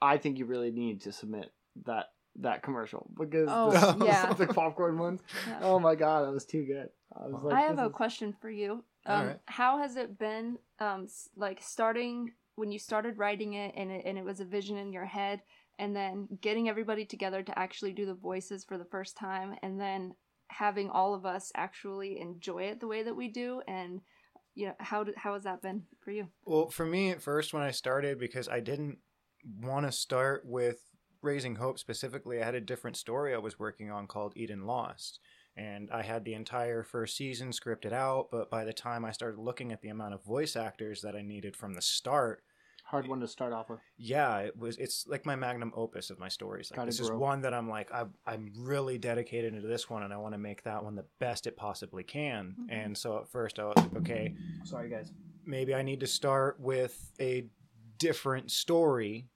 I 0.01 0.19
think 0.19 0.39
you 0.39 0.47
really 0.47 0.71
need 0.71 1.03
to 1.03 1.13
submit 1.13 1.53
that 1.87 2.07
that 2.41 2.63
commercial 2.65 3.09
because 3.17 3.49
Oh, 3.51 3.71
the, 3.97 4.05
yeah. 4.07 4.33
the 4.33 4.49
popcorn 4.49 4.99
ones. 4.99 5.21
Yeah. 5.49 5.59
Oh 5.63 5.79
my 5.79 5.95
god, 5.95 6.27
that 6.27 6.33
was 6.33 6.45
too 6.45 6.65
good. 6.65 6.89
I 7.17 7.29
was 7.29 7.43
like, 7.43 7.55
I 7.55 7.61
have 7.61 7.79
a 7.79 7.87
is- 7.87 7.93
question 7.93 8.35
for 8.41 8.51
you. 8.51 8.85
Um, 9.07 9.27
right. 9.27 9.39
How 9.47 9.79
has 9.79 9.97
it 9.97 10.19
been, 10.19 10.59
um, 10.81 11.07
like 11.37 11.61
starting 11.63 12.33
when 12.57 12.73
you 12.73 12.79
started 12.79 13.19
writing 13.19 13.53
it 13.55 13.75
and, 13.77 13.91
it 13.91 14.03
and 14.07 14.17
it 14.17 14.25
was 14.25 14.41
a 14.41 14.45
vision 14.45 14.79
in 14.79 14.93
your 14.93 15.05
head, 15.05 15.43
and 15.79 15.95
then 15.95 16.27
getting 16.41 16.69
everybody 16.69 17.05
together 17.05 17.43
to 17.43 17.59
actually 17.59 17.93
do 17.93 18.07
the 18.07 18.15
voices 18.15 18.65
for 18.65 18.79
the 18.79 18.85
first 18.87 19.17
time, 19.17 19.55
and 19.63 19.79
then 19.81 20.15
having 20.49 20.89
all 20.89 21.15
of 21.15 21.27
us 21.27 21.53
actually 21.55 22.19
enjoy 22.21 22.63
it 22.65 22.81
the 22.81 22.87
way 22.89 23.03
that 23.03 23.15
we 23.17 23.29
do, 23.29 23.61
and 23.69 24.01
you 24.55 24.67
know 24.67 24.75
how 24.79 25.05
did, 25.05 25.17
how 25.17 25.35
has 25.35 25.45
that 25.45 25.63
been 25.63 25.83
for 26.01 26.11
you? 26.11 26.29
Well, 26.45 26.69
for 26.71 26.87
me 26.87 27.11
at 27.11 27.23
first 27.23 27.53
when 27.53 27.63
I 27.63 27.71
started, 27.71 28.19
because 28.19 28.49
I 28.49 28.61
didn't 28.61 28.99
want 29.61 29.87
to 29.87 29.93
start 29.93 30.43
with 30.45 30.79
Raising 31.23 31.57
Hope 31.57 31.79
specifically, 31.79 32.41
I 32.41 32.45
had 32.45 32.55
a 32.55 32.61
different 32.61 32.97
story 32.97 33.35
I 33.35 33.39
was 33.39 33.59
working 33.59 33.91
on 33.91 34.07
called 34.07 34.35
Eden 34.37 34.67
Lost. 34.67 35.21
And 35.57 35.89
I 35.93 36.03
had 36.03 36.25
the 36.25 36.35
entire 36.35 36.83
first 36.83 37.17
season 37.17 37.51
scripted 37.51 37.93
out, 37.93 38.29
but 38.33 38.51
by 38.51 38.65
the 38.65 38.73
time 38.73 39.05
I 39.05 39.13
started 39.13 39.39
looking 39.39 39.71
at 39.71 39.83
the 39.83 39.89
amount 39.89 40.15
of 40.15 40.25
voice 40.25 40.57
actors 40.57 41.01
that 41.03 41.15
I 41.15 41.23
needed 41.23 41.57
from 41.57 41.75
the 41.75 41.83
start, 41.83 42.43
hard 42.95 43.09
one 43.09 43.21
to 43.21 43.27
start 43.29 43.53
off 43.53 43.69
with. 43.71 43.81
yeah, 43.97 44.39
it 44.39 44.57
was. 44.57 44.77
It's 44.79 45.07
like 45.09 45.27
my 45.27 45.35
magnum 45.37 45.73
opus 45.75 46.11
of 46.11 46.19
my 46.19 46.29
stories. 46.29 46.71
Like 46.71 46.77
Gotta 46.77 46.87
this 46.91 47.01
is 47.01 47.11
one 47.11 47.41
that 47.43 47.53
I'm 47.53 47.69
like, 47.69 47.91
I'm, 47.93 48.15
I'm 48.27 48.53
really 48.57 48.99
dedicated 48.99 49.53
into 49.55 49.67
this 49.67 49.91
one, 49.91 50.03
and 50.05 50.13
I 50.13 50.17
want 50.17 50.35
to 50.35 50.39
make 50.39 50.63
that 50.63 50.85
one 50.85 50.95
the 50.95 51.05
best 51.19 51.47
it 51.47 51.57
possibly 51.57 52.05
can. 52.05 52.55
Mhm. 52.61 52.67
And 52.71 52.97
so 52.97 53.19
at 53.19 53.29
first 53.29 53.59
I 53.59 53.65
was 53.65 53.75
like, 53.77 53.97
okay, 53.97 54.35
Sorry, 54.65 54.89
guys. 54.89 55.11
maybe 55.45 55.75
I 55.75 55.83
need 55.83 56.01
to 56.01 56.07
start 56.07 56.61
with 56.61 57.11
a 57.21 57.47
different 57.99 58.51
story 58.51 59.29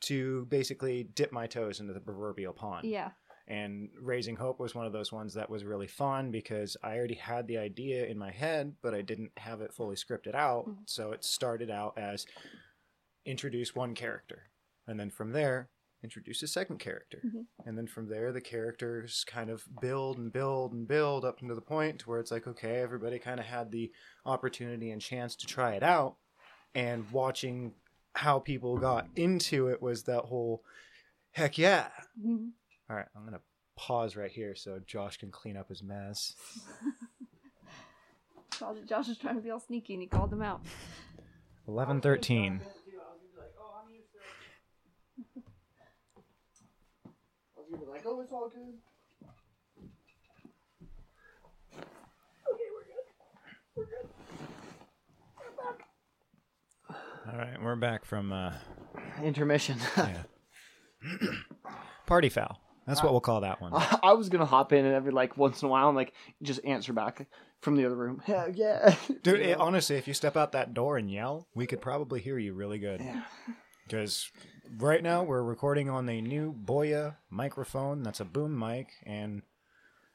to 0.00 0.46
basically 0.46 1.04
dip 1.14 1.32
my 1.32 1.46
toes 1.46 1.80
into 1.80 1.92
the 1.92 2.00
proverbial 2.00 2.52
pond. 2.52 2.86
Yeah. 2.86 3.10
And 3.48 3.88
Raising 3.98 4.36
Hope 4.36 4.60
was 4.60 4.74
one 4.74 4.86
of 4.86 4.92
those 4.92 5.10
ones 5.10 5.34
that 5.34 5.48
was 5.48 5.64
really 5.64 5.86
fun 5.86 6.30
because 6.30 6.76
I 6.82 6.96
already 6.96 7.14
had 7.14 7.46
the 7.46 7.56
idea 7.58 8.04
in 8.06 8.18
my 8.18 8.30
head, 8.30 8.74
but 8.82 8.94
I 8.94 9.00
didn't 9.00 9.32
have 9.38 9.62
it 9.62 9.72
fully 9.72 9.96
scripted 9.96 10.34
out. 10.34 10.66
Mhm. 10.68 10.76
So 10.84 11.12
it 11.12 11.24
started 11.24 11.70
out 11.70 11.96
as 11.96 12.26
introduce 13.24 13.74
one 13.74 13.94
character. 13.94 14.50
And 14.86 15.00
then 15.00 15.10
from 15.10 15.32
there, 15.32 15.70
introduce 16.02 16.42
a 16.42 16.46
second 16.46 16.78
character. 16.78 17.22
Mhm. 17.24 17.46
And 17.64 17.76
then 17.76 17.86
from 17.86 18.08
there, 18.08 18.32
the 18.32 18.40
characters 18.40 19.24
kind 19.24 19.50
of 19.50 19.66
build 19.80 20.18
and 20.18 20.32
build 20.32 20.72
and 20.72 20.86
build 20.86 21.24
up 21.24 21.42
into 21.42 21.54
the 21.54 21.60
point 21.60 22.00
to 22.00 22.08
where 22.10 22.20
it's 22.20 22.30
like, 22.30 22.46
okay, 22.46 22.76
everybody 22.76 23.18
kind 23.18 23.40
of 23.40 23.46
had 23.46 23.70
the 23.70 23.92
opportunity 24.24 24.90
and 24.90 25.00
chance 25.02 25.34
to 25.36 25.46
try 25.46 25.74
it 25.74 25.82
out. 25.82 26.16
And 26.74 27.10
watching 27.10 27.74
how 28.14 28.38
people 28.38 28.76
got 28.78 29.08
into 29.16 29.68
it 29.68 29.80
was 29.82 30.04
that 30.04 30.26
whole 30.26 30.62
heck 31.32 31.58
yeah. 31.58 31.90
Mhm. 32.20 32.52
All 32.90 32.96
right, 32.96 33.06
I'm 33.14 33.24
gonna 33.24 33.40
pause 33.76 34.16
right 34.16 34.30
here 34.30 34.54
so 34.54 34.80
Josh 34.86 35.18
can 35.18 35.30
clean 35.30 35.56
up 35.56 35.68
his 35.68 35.82
mess. 35.82 36.34
Josh, 38.58 38.76
Josh 38.88 39.08
is 39.08 39.18
trying 39.18 39.36
to 39.36 39.42
be 39.42 39.50
all 39.50 39.60
sneaky 39.60 39.92
and 39.92 40.02
he 40.02 40.08
called 40.08 40.32
him 40.32 40.42
out. 40.42 40.62
Eleven 41.66 42.00
thirteen. 42.00 42.60
like, 47.88 48.02
oh, 48.06 48.20
it's 48.22 48.32
all 48.32 48.48
good. 48.48 48.74
All 57.30 57.38
right, 57.38 57.62
we're 57.62 57.76
back 57.76 58.06
from 58.06 58.32
uh, 58.32 58.54
Intermission. 59.22 59.76
yeah. 59.98 60.22
party 62.06 62.30
foul. 62.30 62.58
That's 62.88 63.02
what 63.02 63.12
we'll 63.12 63.20
call 63.20 63.42
that 63.42 63.60
one. 63.60 63.72
I 64.02 64.14
was 64.14 64.30
gonna 64.30 64.46
hop 64.46 64.72
in 64.72 64.84
and 64.84 64.94
every 64.94 65.12
like 65.12 65.36
once 65.36 65.62
in 65.62 65.68
a 65.68 65.70
while 65.70 65.88
and 65.88 65.96
like 65.96 66.14
just 66.42 66.64
answer 66.64 66.92
back 66.92 67.28
from 67.60 67.76
the 67.76 67.84
other 67.84 67.96
room. 67.96 68.22
Yeah, 68.26 68.46
yeah. 68.52 68.94
Dude, 69.22 69.40
it, 69.40 69.58
honestly, 69.58 69.96
if 69.96 70.08
you 70.08 70.14
step 70.14 70.36
out 70.36 70.52
that 70.52 70.72
door 70.72 70.96
and 70.96 71.10
yell, 71.10 71.46
we 71.54 71.66
could 71.66 71.82
probably 71.82 72.20
hear 72.20 72.38
you 72.38 72.54
really 72.54 72.78
good. 72.78 73.00
Yeah. 73.00 73.22
Because 73.86 74.30
right 74.76 75.02
now 75.02 75.22
we're 75.22 75.42
recording 75.42 75.88
on 75.88 76.06
a 76.10 76.20
new 76.20 76.52
Boya 76.52 77.16
microphone. 77.30 78.02
That's 78.02 78.20
a 78.20 78.24
boom 78.26 78.58
mic, 78.58 78.88
and 79.06 79.40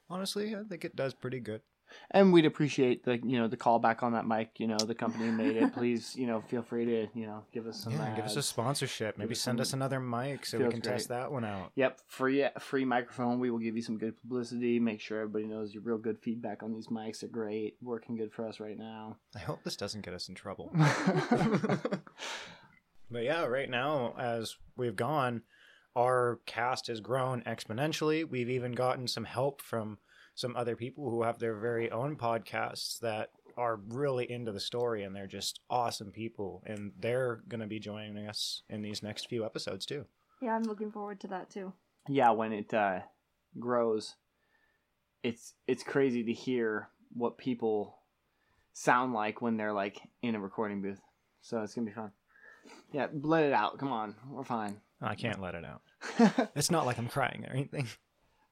honestly, 0.08 0.54
I 0.54 0.62
think 0.62 0.84
it 0.84 0.94
does 0.94 1.12
pretty 1.12 1.40
good. 1.40 1.60
And 2.10 2.32
we'd 2.32 2.44
appreciate 2.46 3.04
the 3.04 3.18
you 3.24 3.38
know 3.38 3.48
the 3.48 3.56
callback 3.56 4.02
on 4.02 4.12
that 4.12 4.26
mic. 4.26 4.50
You 4.58 4.66
know 4.66 4.76
the 4.76 4.94
company 4.94 5.30
made 5.30 5.56
it. 5.56 5.72
Please 5.74 6.14
you 6.16 6.26
know 6.26 6.40
feel 6.48 6.62
free 6.62 6.84
to 6.84 7.06
you 7.14 7.26
know 7.26 7.44
give 7.52 7.66
us 7.66 7.80
some. 7.80 7.92
yeah, 7.92 8.14
give 8.16 8.24
us 8.24 8.36
a 8.36 8.42
sponsorship. 8.42 9.16
Maybe 9.18 9.34
send 9.34 9.58
some- 9.58 9.62
us 9.62 9.72
another 9.72 10.00
mic 10.00 10.46
so 10.46 10.58
we 10.58 10.68
can 10.70 10.80
test 10.80 11.08
that 11.08 11.30
one 11.30 11.44
out. 11.44 11.72
Yep, 11.76 12.00
free 12.06 12.46
free 12.60 12.84
microphone. 12.84 13.38
We 13.40 13.50
will 13.50 13.58
give 13.58 13.76
you 13.76 13.82
some 13.82 13.98
good 13.98 14.20
publicity. 14.20 14.78
Make 14.80 15.00
sure 15.00 15.20
everybody 15.20 15.46
knows 15.46 15.72
your 15.74 15.82
real 15.82 15.98
good 15.98 16.18
feedback 16.20 16.62
on 16.62 16.72
these 16.72 16.88
mics. 16.88 17.20
They're 17.20 17.28
great, 17.30 17.76
working 17.82 18.16
good 18.16 18.32
for 18.32 18.46
us 18.46 18.60
right 18.60 18.78
now. 18.78 19.16
I 19.34 19.40
hope 19.40 19.62
this 19.64 19.76
doesn't 19.76 20.04
get 20.04 20.14
us 20.14 20.28
in 20.28 20.34
trouble. 20.34 20.72
But 23.10 23.22
yeah, 23.24 23.44
right 23.44 23.70
now, 23.70 24.14
as 24.18 24.56
we've 24.76 24.96
gone, 24.96 25.42
our 25.94 26.40
cast 26.46 26.88
has 26.88 27.00
grown 27.00 27.42
exponentially. 27.42 28.28
We've 28.28 28.50
even 28.50 28.72
gotten 28.72 29.06
some 29.06 29.24
help 29.24 29.60
from 29.60 29.98
some 30.34 30.56
other 30.56 30.76
people 30.76 31.10
who 31.10 31.22
have 31.22 31.38
their 31.38 31.54
very 31.56 31.90
own 31.90 32.16
podcasts 32.16 32.98
that 33.00 33.30
are 33.56 33.76
really 33.88 34.30
into 34.30 34.50
the 34.50 34.58
story 34.60 35.04
and 35.04 35.14
they're 35.14 35.26
just 35.28 35.60
awesome 35.70 36.10
people. 36.10 36.62
And 36.66 36.92
they're 36.98 37.42
going 37.48 37.60
to 37.60 37.66
be 37.68 37.78
joining 37.78 38.26
us 38.26 38.62
in 38.68 38.82
these 38.82 39.02
next 39.02 39.28
few 39.28 39.44
episodes 39.44 39.86
too. 39.86 40.06
Yeah, 40.42 40.54
I'm 40.56 40.64
looking 40.64 40.90
forward 40.90 41.20
to 41.20 41.28
that 41.28 41.50
too. 41.50 41.72
yeah, 42.08 42.30
when 42.30 42.52
it 42.52 42.74
uh, 42.74 43.00
grows, 43.58 44.16
it's 45.22 45.54
it's 45.66 45.82
crazy 45.82 46.22
to 46.24 46.32
hear 46.32 46.88
what 47.14 47.38
people 47.38 47.96
sound 48.72 49.12
like 49.14 49.40
when 49.40 49.56
they're 49.56 49.72
like 49.72 50.00
in 50.20 50.34
a 50.34 50.40
recording 50.40 50.82
booth. 50.82 51.00
So 51.40 51.62
it's 51.62 51.74
gonna 51.74 51.86
be 51.86 51.92
fun. 51.94 52.10
Yeah, 52.92 53.06
let 53.22 53.44
it 53.44 53.52
out. 53.52 53.78
Come 53.78 53.92
on, 53.92 54.14
we're 54.28 54.44
fine. 54.44 54.80
I 55.00 55.14
can't 55.14 55.40
let 55.40 55.54
it 55.54 55.64
out. 55.64 55.82
It's 56.56 56.70
not 56.70 56.84
like 56.86 56.98
I'm 56.98 57.08
crying 57.08 57.44
or 57.48 57.52
anything. 57.54 57.86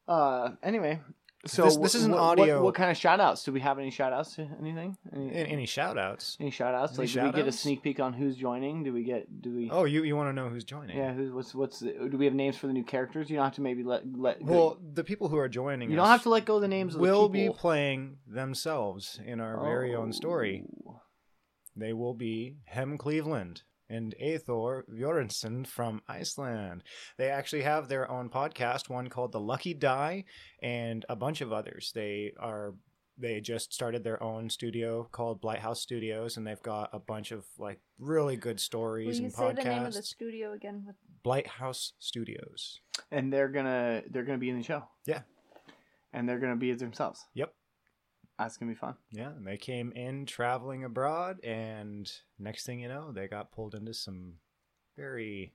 uh, 0.07 0.49
anyway, 0.63 0.99
so 1.45 1.63
This- 1.65 1.77
this 1.77 1.95
is 1.95 2.05
an 2.05 2.11
what, 2.11 2.19
what- 2.21 2.39
audio- 2.39 2.63
What, 2.63 2.73
kind 2.75 2.89
of 2.89 2.95
shout 2.97 3.19
outs? 3.19 3.43
Do 3.43 3.51
we 3.51 3.59
have 3.59 3.77
any 3.77 3.89
shout 3.89 4.13
outs 4.13 4.35
to 4.35 4.47
anything? 4.59 4.97
Any, 5.13 5.31
Any, 5.33 5.65
shout 5.65 5.97
outs? 5.97 6.37
any 6.39 6.51
shout 6.51 6.73
outs? 6.73 6.97
Like, 6.97 7.09
do 7.09 7.21
we 7.23 7.31
get 7.31 7.47
a 7.47 7.51
sneak 7.51 7.83
peek 7.83 7.99
on 7.99 8.13
who's 8.13 8.35
joining? 8.37 8.83
Do 8.83 8.93
we 8.93 9.03
get? 9.03 9.41
Do 9.41 9.53
we? 9.53 9.69
Oh, 9.69 9.83
you, 9.83 10.03
you 10.03 10.15
want 10.15 10.29
to 10.29 10.33
know 10.33 10.49
who's 10.49 10.63
joining? 10.63 10.97
Yeah, 10.97 11.13
who's 11.13 11.31
what's 11.31 11.53
what's 11.53 11.79
the, 11.79 11.91
do 12.09 12.17
we 12.17 12.25
have 12.25 12.33
names 12.33 12.55
for 12.55 12.67
the 12.67 12.73
new 12.73 12.83
characters? 12.83 13.29
You 13.29 13.35
don't 13.35 13.45
have 13.45 13.55
to 13.55 13.61
maybe 13.61 13.83
let 13.83 14.03
let 14.17 14.41
Well, 14.41 14.77
the 14.93 15.03
people 15.03 15.27
who 15.27 15.37
are 15.37 15.49
joining 15.49 15.89
you 15.91 15.97
us 15.97 16.03
don't 16.03 16.11
have 16.11 16.23
to 16.23 16.29
let 16.29 16.45
go 16.45 16.55
of 16.55 16.61
the 16.61 16.67
names 16.67 16.95
of 16.95 17.01
the 17.01 17.07
will 17.07 17.27
be 17.29 17.49
playing 17.49 18.17
themselves 18.25 19.19
in 19.25 19.39
our 19.39 19.61
very 19.61 19.93
own 19.95 20.13
story. 20.13 20.63
Oh. 20.87 21.01
They 21.75 21.91
will 21.91 22.13
be 22.13 22.57
Hem 22.65 22.97
Cleveland 22.97 23.63
and 23.93 24.15
Aethor 24.21 24.83
Bjornsson 24.89 25.67
from 25.67 26.01
Iceland. 26.07 26.83
They 27.17 27.29
actually 27.29 27.61
have 27.61 27.87
their 27.87 28.09
own 28.09 28.29
podcast, 28.29 28.89
one 28.89 29.07
called 29.09 29.31
The 29.31 29.39
Lucky 29.39 29.73
Die, 29.73 30.23
and 30.61 31.05
a 31.09 31.15
bunch 31.15 31.41
of 31.41 31.53
others. 31.53 31.91
They 31.93 32.33
are 32.39 32.73
they 33.15 33.39
just 33.39 33.71
started 33.71 34.03
their 34.03 34.21
own 34.23 34.49
studio 34.49 35.07
called 35.11 35.39
Blighthouse 35.41 35.77
Studios, 35.77 36.37
and 36.37 36.47
they've 36.47 36.61
got 36.63 36.89
a 36.93 36.99
bunch 36.99 37.31
of 37.31 37.45
like 37.59 37.79
really 37.99 38.35
good 38.35 38.55
Will 38.55 38.59
stories 38.59 39.19
you 39.19 39.25
and 39.25 39.33
say 39.33 39.43
podcasts. 39.43 39.55
the 39.55 39.63
name 39.63 39.85
of 39.85 39.93
the 39.93 40.03
studio 40.03 40.53
again? 40.53 40.83
With 40.87 40.95
Blighthouse 41.23 41.91
Studios. 41.99 42.81
and 43.11 43.31
they're 43.31 43.49
gonna 43.49 44.01
they're 44.09 44.23
gonna 44.23 44.39
be 44.39 44.49
in 44.49 44.57
the 44.57 44.63
show. 44.63 44.83
Yeah. 45.05 45.21
and 46.11 46.27
they're 46.27 46.39
gonna 46.39 46.55
be 46.55 46.73
themselves. 46.73 47.23
Yep. 47.35 47.53
That's 48.37 48.57
gonna 48.57 48.71
be 48.71 48.77
fun. 48.77 48.95
Yeah, 49.11 49.29
and 49.29 49.45
they 49.45 49.57
came 49.57 49.91
in 49.91 50.25
traveling 50.25 50.83
abroad, 50.83 51.43
and 51.43 52.11
next 52.39 52.65
thing 52.65 52.79
you 52.79 52.87
know, 52.87 53.11
they 53.11 53.27
got 53.27 53.51
pulled 53.51 53.75
into 53.75 53.93
some 53.93 54.35
very 54.97 55.53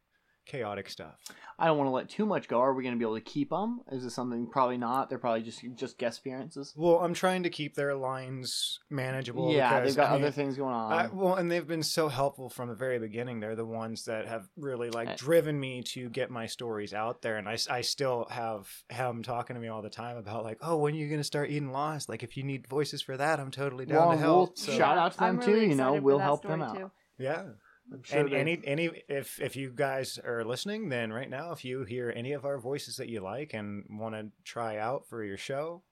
chaotic 0.49 0.91
stuff. 0.91 1.15
I 1.61 1.67
don't 1.67 1.77
want 1.79 1.89
to 1.89 1.93
let 1.93 2.09
too 2.09 2.25
much 2.27 2.49
go. 2.49 2.61
Are 2.61 2.73
we 2.73 2.83
going 2.85 2.95
to 2.95 2.99
be 2.99 3.05
able 3.05 3.17
to 3.17 3.21
keep 3.21 3.51
them? 3.51 3.81
Is 3.93 4.05
this 4.05 4.15
something? 4.15 4.47
Probably 4.47 4.77
not. 4.79 5.09
They're 5.09 5.19
probably 5.19 5.43
just 5.43 5.61
just 5.75 5.99
guest 5.99 6.21
appearances. 6.21 6.73
Well, 6.77 6.99
I'm 7.01 7.15
trying 7.15 7.43
to 7.45 7.51
keep 7.51 7.75
their 7.75 7.95
lines 7.95 8.79
manageable. 8.91 9.53
yeah, 9.53 9.81
because, 9.81 9.95
they've 9.95 10.05
got 10.05 10.11
I 10.11 10.15
mean, 10.15 10.23
other 10.23 10.31
things 10.33 10.57
going 10.57 10.75
on. 10.75 10.93
I, 10.93 11.09
well, 11.13 11.35
and 11.35 11.51
they've 11.51 11.67
been 11.67 11.83
so 11.83 12.09
helpful 12.09 12.49
from 12.49 12.69
the 12.69 12.75
very 12.75 12.99
beginning. 12.99 13.41
They're 13.41 13.57
the 13.57 13.65
ones 13.67 14.05
that 14.05 14.27
have 14.29 14.49
really 14.57 14.91
like 14.91 15.09
Eh. 15.09 15.15
driven 15.17 15.59
me 15.59 15.83
to 15.95 16.09
get 16.11 16.31
my 16.31 16.47
stories 16.47 16.95
out 16.95 17.23
there. 17.23 17.37
And 17.37 17.49
I, 17.49 17.59
I 17.71 17.81
still 17.81 18.27
have 18.31 18.69
him 18.89 19.23
talking 19.23 19.55
to 19.55 19.61
me 19.61 19.69
all 19.69 19.83
the 19.83 19.91
time 19.91 20.17
about 20.17 20.45
like, 20.45 20.59
oh, 20.63 20.77
when 20.77 20.95
are 20.95 20.97
you 20.97 21.09
going 21.09 21.21
to 21.21 21.25
start 21.25 21.51
Eden 21.51 21.73
Lost? 21.73 22.09
Like, 22.09 22.23
if 22.23 22.37
you 22.37 22.45
need 22.45 22.67
voices 22.69 23.03
for 23.03 23.17
that, 23.17 23.41
I'm 23.41 23.51
totally 23.51 23.85
down 23.85 23.97
Well, 23.99 24.11
to 24.13 24.17
help. 24.17 24.49
we'll 24.51 24.57
So, 24.57 24.73
shout 24.79 24.97
out 24.97 25.13
to 25.13 25.19
them 25.19 25.29
I'm 25.39 25.41
too, 25.43 25.53
really 25.53 25.69
you 25.71 25.75
know, 25.75 25.95
we'll 25.95 26.19
help 26.21 26.43
them 26.43 26.63
out. 26.63 26.77
too. 26.77 26.91
yeah. 27.19 27.43
I'm 27.93 28.03
sure 28.03 28.19
and 28.21 28.33
they- 28.33 28.37
any 28.37 28.61
any 28.65 29.03
if 29.09 29.41
if 29.41 29.57
you 29.57 29.71
guys 29.75 30.19
are 30.19 30.45
listening, 30.45 30.89
then 30.91 31.13
right 31.13 31.29
now, 31.31 31.53
if 31.53 31.65
you 31.65 31.85
hear 31.85 32.13
any 32.15 32.33
of 32.33 32.45
our 32.45 32.59
voices 32.59 32.97
that 32.97 33.09
you 33.09 33.21
like 33.21 33.55
and 33.55 33.85
want 33.91 34.15
to 34.15 34.29
try 34.45 34.77
out 34.77 35.07
for 35.09 35.25
your 35.25 35.39
show, 35.39 35.83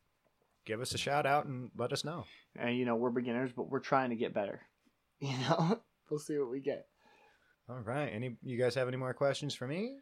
give 0.67 0.81
us 0.81 0.93
a 0.95 0.99
shout 0.99 1.25
out 1.26 1.47
and 1.47 1.71
let 1.76 1.93
us 1.93 2.05
know. 2.05 2.25
and 2.59 2.76
you 2.76 2.85
know 2.85 2.97
we're 2.97 3.11
beginners, 3.11 3.50
but 3.57 3.69
we're 3.71 3.81
trying 3.81 4.11
to 4.11 4.17
get 4.17 4.35
better. 4.35 4.61
You 5.21 5.38
know, 5.38 5.81
we'll 6.11 6.21
see 6.21 6.37
what 6.38 6.50
we 6.50 6.61
get. 6.61 6.87
All 7.71 7.81
right. 7.81 8.09
Any 8.09 8.37
you 8.43 8.59
guys 8.59 8.75
have 8.75 8.87
any 8.88 8.99
more 8.99 9.15
questions 9.15 9.55
for 9.55 9.67
me? 9.67 9.97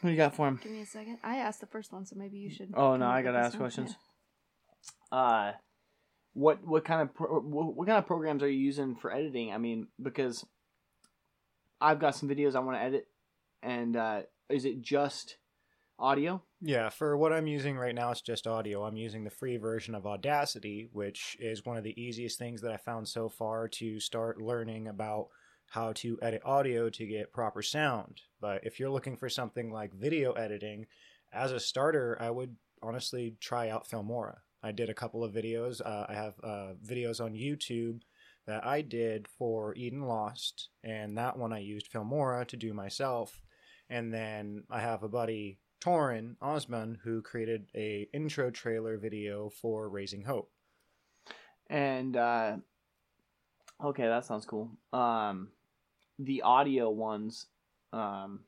What 0.00 0.08
do 0.08 0.12
you 0.12 0.16
got 0.16 0.34
for 0.34 0.48
him? 0.48 0.58
Give 0.62 0.72
me 0.72 0.80
a 0.82 0.86
second. 0.86 1.18
I 1.22 1.36
asked 1.38 1.60
the 1.60 1.66
first 1.66 1.92
one, 1.92 2.06
so 2.06 2.16
maybe 2.16 2.38
you 2.38 2.50
should. 2.50 2.72
Oh 2.74 2.96
no, 2.96 3.06
I 3.06 3.20
gotta 3.22 3.38
ask 3.38 3.52
one. 3.54 3.60
questions. 3.60 3.94
Yeah. 5.12 5.18
Uh, 5.18 5.52
what 6.38 6.64
what 6.64 6.84
kind 6.84 7.02
of 7.02 7.12
pro, 7.14 7.40
what, 7.40 7.74
what 7.74 7.86
kind 7.88 7.98
of 7.98 8.06
programs 8.06 8.44
are 8.44 8.48
you 8.48 8.60
using 8.60 8.94
for 8.94 9.12
editing? 9.12 9.52
I 9.52 9.58
mean, 9.58 9.88
because 10.00 10.46
I've 11.80 11.98
got 11.98 12.14
some 12.14 12.28
videos 12.28 12.54
I 12.54 12.60
want 12.60 12.76
to 12.78 12.82
edit, 12.82 13.08
and 13.60 13.96
uh, 13.96 14.20
is 14.48 14.64
it 14.64 14.80
just 14.80 15.36
audio? 15.98 16.40
Yeah, 16.60 16.90
for 16.90 17.16
what 17.16 17.32
I'm 17.32 17.48
using 17.48 17.76
right 17.76 17.94
now, 17.94 18.12
it's 18.12 18.20
just 18.20 18.46
audio. 18.46 18.84
I'm 18.84 18.96
using 18.96 19.24
the 19.24 19.30
free 19.30 19.56
version 19.56 19.96
of 19.96 20.06
Audacity, 20.06 20.88
which 20.92 21.36
is 21.40 21.66
one 21.66 21.76
of 21.76 21.82
the 21.82 22.00
easiest 22.00 22.38
things 22.38 22.60
that 22.60 22.72
I 22.72 22.76
found 22.76 23.08
so 23.08 23.28
far 23.28 23.66
to 23.68 23.98
start 23.98 24.40
learning 24.40 24.86
about 24.86 25.28
how 25.70 25.92
to 25.94 26.18
edit 26.22 26.42
audio 26.44 26.88
to 26.88 27.06
get 27.06 27.32
proper 27.32 27.62
sound. 27.62 28.20
But 28.40 28.64
if 28.64 28.78
you're 28.78 28.90
looking 28.90 29.16
for 29.16 29.28
something 29.28 29.72
like 29.72 29.92
video 29.92 30.32
editing, 30.32 30.86
as 31.32 31.50
a 31.50 31.58
starter, 31.60 32.16
I 32.20 32.30
would 32.30 32.54
honestly 32.80 33.34
try 33.40 33.70
out 33.70 33.88
Filmora. 33.88 34.36
I 34.62 34.72
did 34.72 34.90
a 34.90 34.94
couple 34.94 35.22
of 35.22 35.32
videos. 35.32 35.80
Uh, 35.84 36.06
I 36.08 36.14
have 36.14 36.34
uh, 36.42 36.72
videos 36.84 37.24
on 37.24 37.34
YouTube 37.34 38.00
that 38.46 38.66
I 38.66 38.80
did 38.80 39.28
for 39.28 39.74
Eden 39.74 40.02
Lost, 40.02 40.70
and 40.82 41.16
that 41.18 41.38
one 41.38 41.52
I 41.52 41.58
used 41.58 41.92
Filmora 41.92 42.46
to 42.48 42.56
do 42.56 42.72
myself. 42.72 43.40
And 43.90 44.12
then 44.12 44.64
I 44.70 44.80
have 44.80 45.02
a 45.02 45.08
buddy, 45.08 45.58
Torin 45.80 46.36
Osman, 46.42 46.98
who 47.04 47.22
created 47.22 47.66
a 47.74 48.08
intro 48.12 48.50
trailer 48.50 48.96
video 48.98 49.50
for 49.50 49.88
Raising 49.88 50.22
Hope. 50.22 50.50
And 51.70 52.16
uh, 52.16 52.56
okay, 53.84 54.06
that 54.06 54.24
sounds 54.24 54.46
cool. 54.46 54.70
Um, 54.92 55.48
the 56.18 56.42
audio 56.42 56.90
ones, 56.90 57.46
um, 57.92 58.40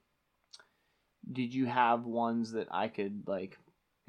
did 1.31 1.55
you 1.55 1.67
have 1.67 2.05
ones 2.05 2.53
that 2.53 2.69
I 2.71 2.89
could 2.89 3.23
like? 3.27 3.59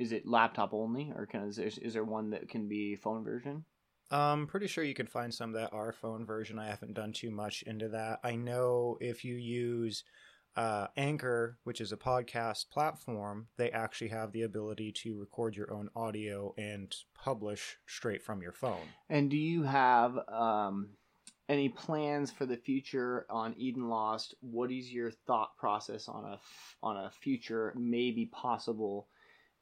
Is 0.02 0.12
it 0.12 0.26
laptop 0.26 0.74
only, 0.74 1.14
or 1.16 1.28
can 1.28 1.44
is 1.44 1.58
there, 1.58 1.70
is 1.80 1.94
there 1.94 2.04
one 2.04 2.32
that 2.32 2.50
can 2.50 2.68
be 2.68 2.96
phone 2.96 3.24
version? 3.24 3.66
I'm 4.10 4.48
pretty 4.48 4.66
sure 4.66 4.84
you 4.84 4.96
can 4.96 5.06
find 5.06 5.32
some 5.32 5.52
that 5.52 5.72
are 5.72 5.92
phone 5.92 6.26
version. 6.26 6.58
I 6.58 6.70
haven't 6.70 6.96
done 6.96 7.14
too 7.14 7.30
much 7.30 7.62
into 7.68 7.88
that. 7.90 8.20
I 8.24 8.36
know 8.36 8.98
if 9.00 9.24
you 9.24 9.36
use 9.36 10.04
uh, 10.56 10.88
Anchor, 10.98 11.60
which 11.66 11.80
is 11.80 11.92
a 11.92 11.98
podcast 11.98 12.72
platform, 12.72 13.50
they 13.58 13.70
actually 13.70 14.08
have 14.08 14.32
the 14.32 14.42
ability 14.42 14.92
to 15.04 15.20
record 15.20 15.56
your 15.56 15.72
own 15.72 15.88
audio 15.96 16.56
and 16.58 16.92
publish 17.14 17.78
straight 17.86 18.24
from 18.24 18.42
your 18.42 18.54
phone. 18.54 18.88
And 19.08 19.30
do 19.30 19.38
you 19.38 19.62
have 19.62 20.18
um, 20.28 20.90
any 21.48 21.70
plans 21.70 22.32
for 22.32 22.48
the 22.48 22.58
future 22.58 23.28
on 23.30 23.54
Eden 23.56 23.88
Lost? 23.88 24.34
What 24.42 24.72
is 24.72 24.92
your 24.92 25.12
thought 25.28 25.56
process 25.58 26.08
on 26.08 26.26
a 26.26 26.40
on 26.82 26.98
a 26.98 27.12
future 27.12 27.72
maybe 27.78 28.26
possible 28.26 29.08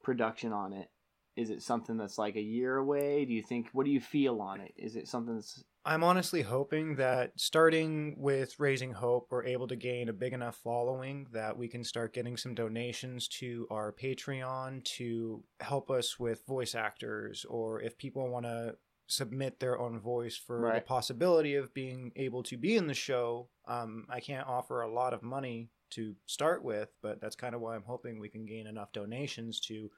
production 0.02 0.52
on 0.52 0.72
it? 0.72 0.88
Is 1.36 1.50
it 1.50 1.62
something 1.62 1.96
that's 1.96 2.18
like 2.18 2.36
a 2.36 2.40
year 2.40 2.76
away? 2.76 3.24
Do 3.24 3.32
you 3.32 3.42
think? 3.42 3.68
What 3.72 3.86
do 3.86 3.92
you 3.92 4.00
feel 4.00 4.40
on 4.40 4.60
it? 4.60 4.72
Is 4.76 4.96
it 4.96 5.08
something 5.08 5.36
that's 5.36 5.62
I'm 5.84 6.04
honestly 6.04 6.42
hoping 6.42 6.96
that 6.96 7.32
starting 7.36 8.14
with 8.18 8.60
Raising 8.60 8.92
Hope, 8.92 9.28
we're 9.30 9.46
able 9.46 9.66
to 9.68 9.76
gain 9.76 10.10
a 10.10 10.12
big 10.12 10.34
enough 10.34 10.56
following 10.62 11.26
that 11.32 11.56
we 11.56 11.68
can 11.68 11.82
start 11.84 12.12
getting 12.12 12.36
some 12.36 12.54
donations 12.54 13.28
to 13.28 13.66
our 13.70 13.92
Patreon 13.92 14.84
to 14.84 15.42
help 15.60 15.90
us 15.90 16.18
with 16.18 16.44
voice 16.46 16.74
actors, 16.74 17.46
or 17.48 17.80
if 17.80 17.96
people 17.96 18.28
want 18.28 18.44
to 18.44 18.76
submit 19.06 19.58
their 19.58 19.78
own 19.78 19.98
voice 19.98 20.36
for 20.36 20.70
the 20.74 20.80
possibility 20.82 21.54
of 21.54 21.74
being 21.74 22.12
able 22.14 22.42
to 22.44 22.56
be 22.56 22.76
in 22.76 22.86
the 22.86 22.94
show. 22.94 23.48
Um, 23.66 24.06
I 24.08 24.20
can't 24.20 24.46
offer 24.46 24.82
a 24.82 24.92
lot 24.92 25.14
of 25.14 25.22
money 25.22 25.70
to 25.90 26.14
start 26.26 26.62
with, 26.62 26.90
but 27.02 27.20
that's 27.20 27.34
kind 27.34 27.54
of 27.54 27.60
why 27.60 27.74
I'm 27.74 27.82
hoping 27.86 28.20
we 28.20 28.28
can 28.28 28.46
gain 28.46 28.66
enough 28.66 28.92
donations 28.92 29.58
to 29.60 29.90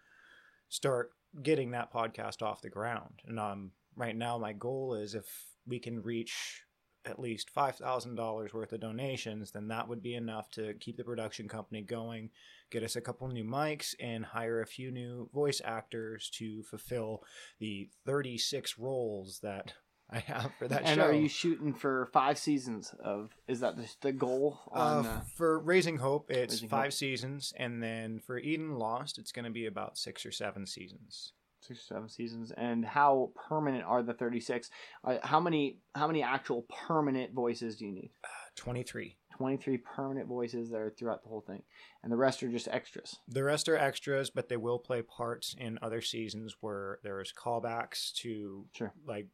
start 0.72 1.10
getting 1.42 1.72
that 1.72 1.92
podcast 1.92 2.40
off 2.40 2.62
the 2.62 2.70
ground. 2.70 3.20
And 3.26 3.38
um, 3.38 3.72
right 3.94 4.16
now, 4.16 4.38
my 4.38 4.54
goal 4.54 4.94
is 4.94 5.14
if 5.14 5.26
we 5.66 5.78
can 5.78 6.00
reach 6.02 6.64
at 7.04 7.18
least 7.18 7.50
five 7.50 7.76
thousand 7.76 8.14
dollars 8.14 8.54
worth 8.54 8.72
of 8.72 8.80
donations, 8.80 9.50
then 9.50 9.68
that 9.68 9.86
would 9.86 10.02
be 10.02 10.14
enough 10.14 10.50
to 10.52 10.72
keep 10.80 10.96
the 10.96 11.04
production 11.04 11.46
company 11.46 11.82
going, 11.82 12.30
get 12.70 12.82
us 12.82 12.96
a 12.96 13.02
couple 13.02 13.28
new 13.28 13.44
mics, 13.44 13.94
and 14.00 14.24
hire 14.24 14.62
a 14.62 14.66
few 14.66 14.90
new 14.90 15.28
voice 15.34 15.60
actors 15.62 16.30
to 16.38 16.62
fulfill 16.62 17.22
the 17.58 17.90
thirty-six 18.06 18.78
roles 18.78 19.40
that 19.42 19.74
I 20.12 20.18
have 20.20 20.52
for 20.58 20.68
that 20.68 20.82
and 20.84 20.96
show. 21.00 21.06
are 21.06 21.12
you 21.12 21.28
shooting 21.28 21.72
for 21.74 22.06
five 22.12 22.36
seasons 22.38 22.94
of? 23.02 23.30
Is 23.48 23.60
that 23.60 23.76
the, 23.76 23.88
the 24.02 24.12
goal? 24.12 24.58
On, 24.72 25.06
Uh, 25.06 25.08
uh, 25.08 25.20
for 25.36 25.58
Raising 25.58 25.96
Hope, 25.98 26.30
it's 26.30 26.54
Raising 26.54 26.68
five 26.68 26.84
Hope. 26.86 26.92
seasons, 26.92 27.52
and 27.56 27.82
then 27.82 28.18
for 28.20 28.38
Eden 28.38 28.76
Lost, 28.78 29.18
it's 29.18 29.32
going 29.32 29.44
to 29.46 29.50
be 29.50 29.66
about 29.66 29.96
six 29.98 30.26
or 30.26 30.32
seven 30.32 30.66
seasons. 30.66 31.32
six 31.60 31.80
or 31.80 31.94
seven 31.94 32.08
seasons 32.08 32.50
and 32.56 32.84
how 32.84 33.30
permanent 33.48 33.84
are 33.84 34.02
the 34.02 34.12
36 34.12 34.68
uh, 35.04 35.18
how 35.22 35.38
many 35.38 35.78
how 35.94 36.08
many 36.08 36.20
actual 36.20 36.62
permanent 36.86 37.32
voices 37.32 37.76
do 37.76 37.86
you 37.86 37.92
need 37.92 38.10
Uh, 38.24 38.28
Twenty-three. 38.56 39.16
23 39.38 39.78
permanent 39.78 40.26
voices 40.28 40.68
that 40.70 40.78
are 40.80 40.90
throughout 40.90 41.22
the 41.22 41.28
whole 41.28 41.40
thing 41.40 41.62
and 42.02 42.12
the 42.12 42.16
rest 42.16 42.42
are 42.42 42.50
just 42.50 42.66
extras 42.68 43.16
The 43.28 43.44
rest 43.44 43.68
are 43.68 43.76
extras, 43.76 44.28
but 44.28 44.48
they 44.48 44.56
will 44.58 44.78
play 44.78 45.02
parts 45.02 45.54
in 45.58 45.78
other 45.80 46.00
seasons 46.02 46.56
where 46.60 46.98
there's 47.04 47.32
callbacks 47.32 48.12
to 48.22 48.66
Sure. 48.74 48.92
like 49.06 49.28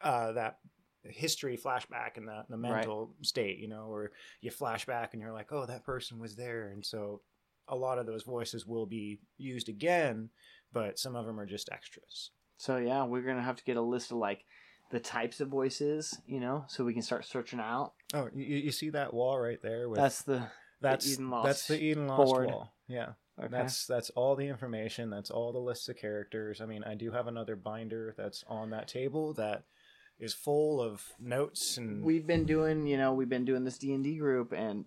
uh, 0.00 0.32
that 0.32 0.58
history 1.02 1.56
flashback 1.56 2.16
and 2.16 2.26
the, 2.28 2.44
the 2.48 2.56
Right. 2.56 2.78
mental 2.78 3.14
state, 3.22 3.58
you 3.58 3.68
know, 3.68 3.88
where 3.88 4.10
you 4.40 4.50
flash 4.50 4.84
back 4.86 5.12
and 5.12 5.22
you're 5.22 5.32
like, 5.32 5.52
oh, 5.52 5.66
that 5.66 5.84
person 5.84 6.18
was 6.18 6.34
there. 6.36 6.68
And 6.68 6.84
so 6.84 7.22
a 7.68 7.76
lot 7.76 7.98
of 7.98 8.06
those 8.06 8.22
voices 8.24 8.66
will 8.66 8.86
be 8.86 9.20
used 9.38 9.68
again, 9.68 10.30
but 10.72 10.98
some 10.98 11.14
of 11.16 11.26
them 11.26 11.38
are 11.38 11.46
just 11.46 11.68
extras. 11.72 12.30
so 12.58 12.76
yeah 12.78 13.04
we're 13.04 13.22
gonna 13.22 13.42
have 13.42 13.56
to 13.56 13.64
get 13.64 13.76
a 13.76 13.80
list 13.82 14.10
of 14.10 14.16
like 14.18 14.44
the 14.90 14.98
types 15.00 15.40
of 15.40 15.48
voices 15.48 16.16
you 16.26 16.40
know 16.40 16.64
so 16.68 16.84
we 16.84 16.92
can 16.94 17.02
start 17.02 17.24
searching 17.26 17.60
out 17.60 17.92
Oh, 18.14 18.30
you, 18.34 18.44
you 18.56 18.70
see 18.72 18.90
that 18.90 19.12
wall 19.12 19.38
right 19.38 19.60
there? 19.62 19.88
With, 19.88 19.98
that's 19.98 20.22
the 20.22 20.46
that's 20.80 21.06
Eden 21.12 21.28
Lost 21.30 21.46
that's 21.46 21.66
the 21.66 21.82
Eden 21.82 22.06
Lost 22.08 22.24
board. 22.32 22.46
wall. 22.46 22.72
Yeah. 22.88 23.10
okay. 23.38 23.48
That's 23.50 23.86
that's 23.86 24.10
all 24.10 24.36
the 24.36 24.46
information. 24.48 25.10
That's 25.10 25.30
all 25.30 25.52
the 25.52 25.58
lists 25.58 25.88
of 25.88 25.96
characters. 25.96 26.60
I 26.60 26.66
mean, 26.66 26.84
I 26.84 26.94
do 26.94 27.10
have 27.10 27.26
another 27.26 27.56
binder 27.56 28.14
that's 28.16 28.44
on 28.48 28.70
that 28.70 28.86
table 28.88 29.34
that 29.34 29.64
is 30.18 30.32
full 30.32 30.80
of 30.80 31.02
notes 31.20 31.76
and 31.76 32.02
we've 32.02 32.26
been 32.26 32.44
doing 32.44 32.86
you 32.86 32.96
know 32.96 33.12
we've 33.12 33.28
been 33.28 33.44
doing 33.44 33.64
this 33.64 33.78
d&d 33.78 34.16
group 34.16 34.52
and 34.52 34.84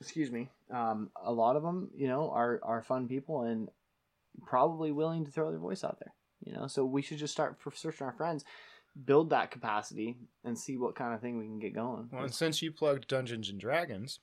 excuse 0.00 0.30
me 0.30 0.48
um, 0.72 1.10
a 1.24 1.32
lot 1.32 1.56
of 1.56 1.62
them 1.62 1.90
you 1.94 2.08
know 2.08 2.30
are 2.30 2.60
are 2.62 2.82
fun 2.82 3.08
people 3.08 3.42
and 3.42 3.68
probably 4.46 4.92
willing 4.92 5.24
to 5.24 5.30
throw 5.30 5.50
their 5.50 5.60
voice 5.60 5.84
out 5.84 5.98
there 6.00 6.12
you 6.44 6.52
know? 6.52 6.66
So 6.66 6.84
we 6.84 7.02
should 7.02 7.18
just 7.18 7.32
start 7.32 7.58
searching 7.74 8.06
our 8.06 8.12
friends 8.12 8.44
build 9.04 9.30
that 9.30 9.50
capacity 9.50 10.16
and 10.44 10.58
see 10.58 10.76
what 10.76 10.94
kind 10.94 11.14
of 11.14 11.20
thing 11.20 11.38
we 11.38 11.44
can 11.44 11.58
get 11.58 11.74
going. 11.74 12.08
Well, 12.12 12.24
and 12.24 12.34
since 12.34 12.62
you 12.62 12.72
plugged 12.72 13.08
Dungeons 13.08 13.48
and 13.48 13.60
Dragons, 13.60 14.20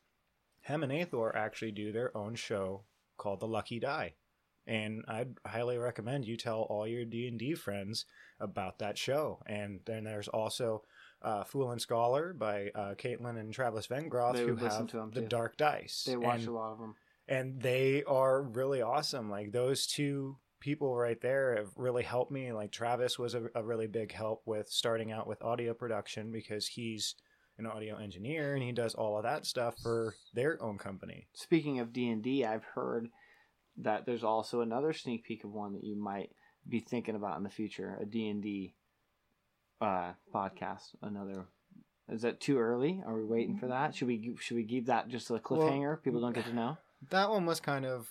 Hem 0.62 0.84
and 0.84 0.91
Athor 0.91 1.36
actually 1.36 1.71
do 1.71 1.91
their 1.91 2.15
own 2.17 2.36
show 2.36 2.81
called 3.17 3.39
The 3.39 3.47
Lucky 3.47 3.79
Die, 3.79 4.13
and 4.67 5.04
I'd 5.08 5.36
highly 5.45 5.78
recommend 5.78 6.25
you 6.25 6.38
tell 6.38 6.62
all 6.62 6.88
your 6.88 7.06
D 7.06 7.28
and 7.28 7.38
D 7.39 7.54
friends 7.56 8.06
about 8.39 8.80
that 8.80 8.97
show. 8.97 9.41
And 9.45 9.80
then 9.86 10.04
there's 10.04 10.28
also 10.28 10.84
uh, 11.21 11.43
Fool 11.43 11.71
and 11.71 11.82
Scholar 11.82 12.34
by 12.34 12.71
uh, 12.75 12.93
Caitlin 12.95 13.39
and 13.39 13.54
Travis 13.54 13.88
Vengroff, 13.88 14.34
They 14.36 14.43
who 14.43 14.56
have 14.58 14.88
to 14.88 14.99
'em, 15.01 15.12
the 15.12 15.21
too. 15.21 15.28
Dark 15.28 15.58
Dice. 15.58 16.04
they 16.06 16.17
watch 16.17 16.39
And- 16.39 16.49
a 16.49 16.51
lot 16.51 16.71
of 16.73 16.80
them 16.80 16.95
and 17.28 17.60
they 17.62 18.04
are 18.04 18.43
really 18.43 18.82
awesome. 18.84 19.32
Like 19.32 19.51
those 19.51 19.88
two 19.88 20.38
people 20.60 20.95
right 20.95 21.19
there 21.21 21.56
have 21.56 21.69
really 21.75 22.04
helped 22.04 22.32
me. 22.32 22.51
Like 22.51 22.71
Travis 22.71 23.17
was 23.17 23.34
a, 23.34 23.49
a 23.56 23.63
really 23.63 23.88
big 23.88 24.12
help 24.12 24.43
with 24.45 24.67
starting 24.69 25.12
out 25.12 25.25
with 25.28 25.41
audio 25.41 25.73
production 25.73 26.32
because 26.32 26.67
he's 26.67 27.15
an 27.58 27.65
audio 27.65 27.95
engineer, 27.97 28.54
and 28.54 28.62
he 28.62 28.71
does 28.73 28.93
all 28.95 29.15
of 29.17 29.23
that 29.23 29.45
stuff 29.45 29.75
for 29.82 30.13
their 30.34 30.62
own 30.62 30.78
company. 30.78 31.25
Speaking 31.34 31.80
of 31.80 31.93
D 31.93 32.10
and 32.10 32.21
D, 32.21 32.43
I've 32.45 32.65
heard 32.65 33.08
that 33.78 34.06
there's 34.06 34.24
also 34.24 34.62
another 34.62 34.94
sneak 34.94 35.26
peek 35.26 35.44
of 35.44 35.52
one 35.52 35.74
that 35.74 35.84
you 35.84 35.96
might 35.96 36.30
be 36.68 36.80
thinking 36.80 37.16
about 37.16 37.38
in 37.38 37.44
the 37.44 37.50
future, 37.50 37.98
a 38.02 38.06
D 38.06 38.28
and 38.30 38.42
D 38.42 38.76
uh, 39.82 40.14
podcast. 40.34 40.96
Another. 41.02 41.46
Is 42.10 42.22
that 42.22 42.40
too 42.40 42.60
early? 42.60 43.02
Are 43.06 43.16
we 43.16 43.26
waiting 43.26 43.58
for 43.58 43.68
that? 43.68 43.96
Should 43.96 44.08
we 44.08 44.36
should 44.40 44.56
we 44.56 44.64
give 44.64 44.86
that 44.88 45.08
just 45.08 45.30
a 45.32 45.34
cliffhanger? 45.36 46.02
People 46.04 46.22
don't 46.22 46.34
get 46.34 46.46
to 46.46 46.54
know. 46.54 46.78
That 47.10 47.30
one 47.30 47.46
was 47.46 47.60
kind 47.60 47.86
of 47.86 48.08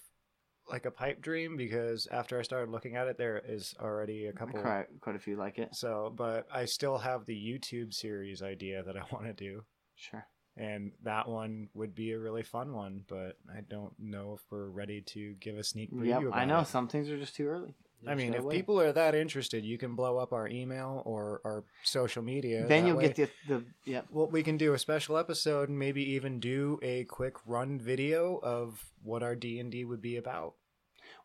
like 0.69 0.87
a 0.87 0.91
pipe 0.91 1.21
dream 1.21 1.57
because 1.57 2.09
after 2.11 2.39
I 2.39 2.43
started 2.43 2.71
looking 2.71 2.97
at 2.97 3.07
it, 3.07 3.19
there 3.19 3.41
is 3.47 3.75
already 3.81 4.27
a 4.27 4.33
couple. 4.33 4.61
Quite, 4.61 4.87
quite 5.01 5.17
a 5.17 5.21
few 5.21 5.37
like 5.37 5.59
it. 5.59 5.75
So, 5.75 6.13
but 6.17 6.47
I 6.53 6.65
still 6.65 6.99
have 6.99 7.25
the 7.27 7.35
YouTube 7.35 7.93
series 7.93 8.43
idea 8.43 8.83
that 8.83 8.97
I 8.97 9.03
want 9.13 9.27
to 9.27 9.33
do. 9.33 9.63
Sure. 9.95 10.27
And 10.57 10.93
that 11.03 11.29
one 11.29 11.69
would 11.75 11.95
be 11.97 12.13
a 12.13 12.19
really 12.19 12.45
fun 12.45 12.73
one, 12.75 13.03
but 13.09 13.37
I 13.53 13.61
don't 13.69 13.93
know 13.99 14.35
if 14.39 14.41
we're 14.51 14.69
ready 14.69 15.01
to 15.01 15.35
give 15.41 15.59
a 15.59 15.65
sneak 15.65 15.93
preview. 15.93 16.23
Yep, 16.25 16.33
I 16.33 16.45
know 16.45 16.61
it. 16.61 16.69
some 16.69 16.87
things 16.87 17.11
are 17.11 17.19
just 17.19 17.35
too 17.35 17.47
early. 17.49 17.75
You 18.03 18.11
I 18.11 18.15
mean, 18.15 18.29
gotta 18.29 18.39
if 18.39 18.45
wait. 18.45 18.55
people 18.57 18.81
are 18.81 18.93
that 18.93 19.15
interested, 19.17 19.65
you 19.65 19.79
can 19.79 19.95
blow 19.97 20.19
up 20.19 20.33
our 20.33 20.47
email 20.47 21.03
or 21.07 21.41
our 21.45 21.65
social 21.83 22.23
media. 22.23 22.67
then 22.69 22.83
That 22.83 22.89
you'll 22.89 22.97
way- 22.99 23.13
get 23.13 23.31
the 23.49 23.55
the 23.57 23.65
yep. 23.85 24.07
Well, 24.11 24.29
we 24.29 24.43
can 24.45 24.57
do 24.57 24.75
a 24.75 24.79
special 24.79 25.17
episode, 25.17 25.71
and 25.71 25.79
maybe 25.79 26.03
even 26.13 26.39
do 26.39 26.79
a 26.83 27.05
quick 27.05 27.35
run 27.47 27.81
video 27.81 28.39
of 28.43 28.85
what 29.03 29.23
our 29.25 29.35
D 29.35 29.59
and 29.59 29.73
D 29.73 29.85
would 29.85 30.03
be 30.03 30.17
about. 30.19 30.55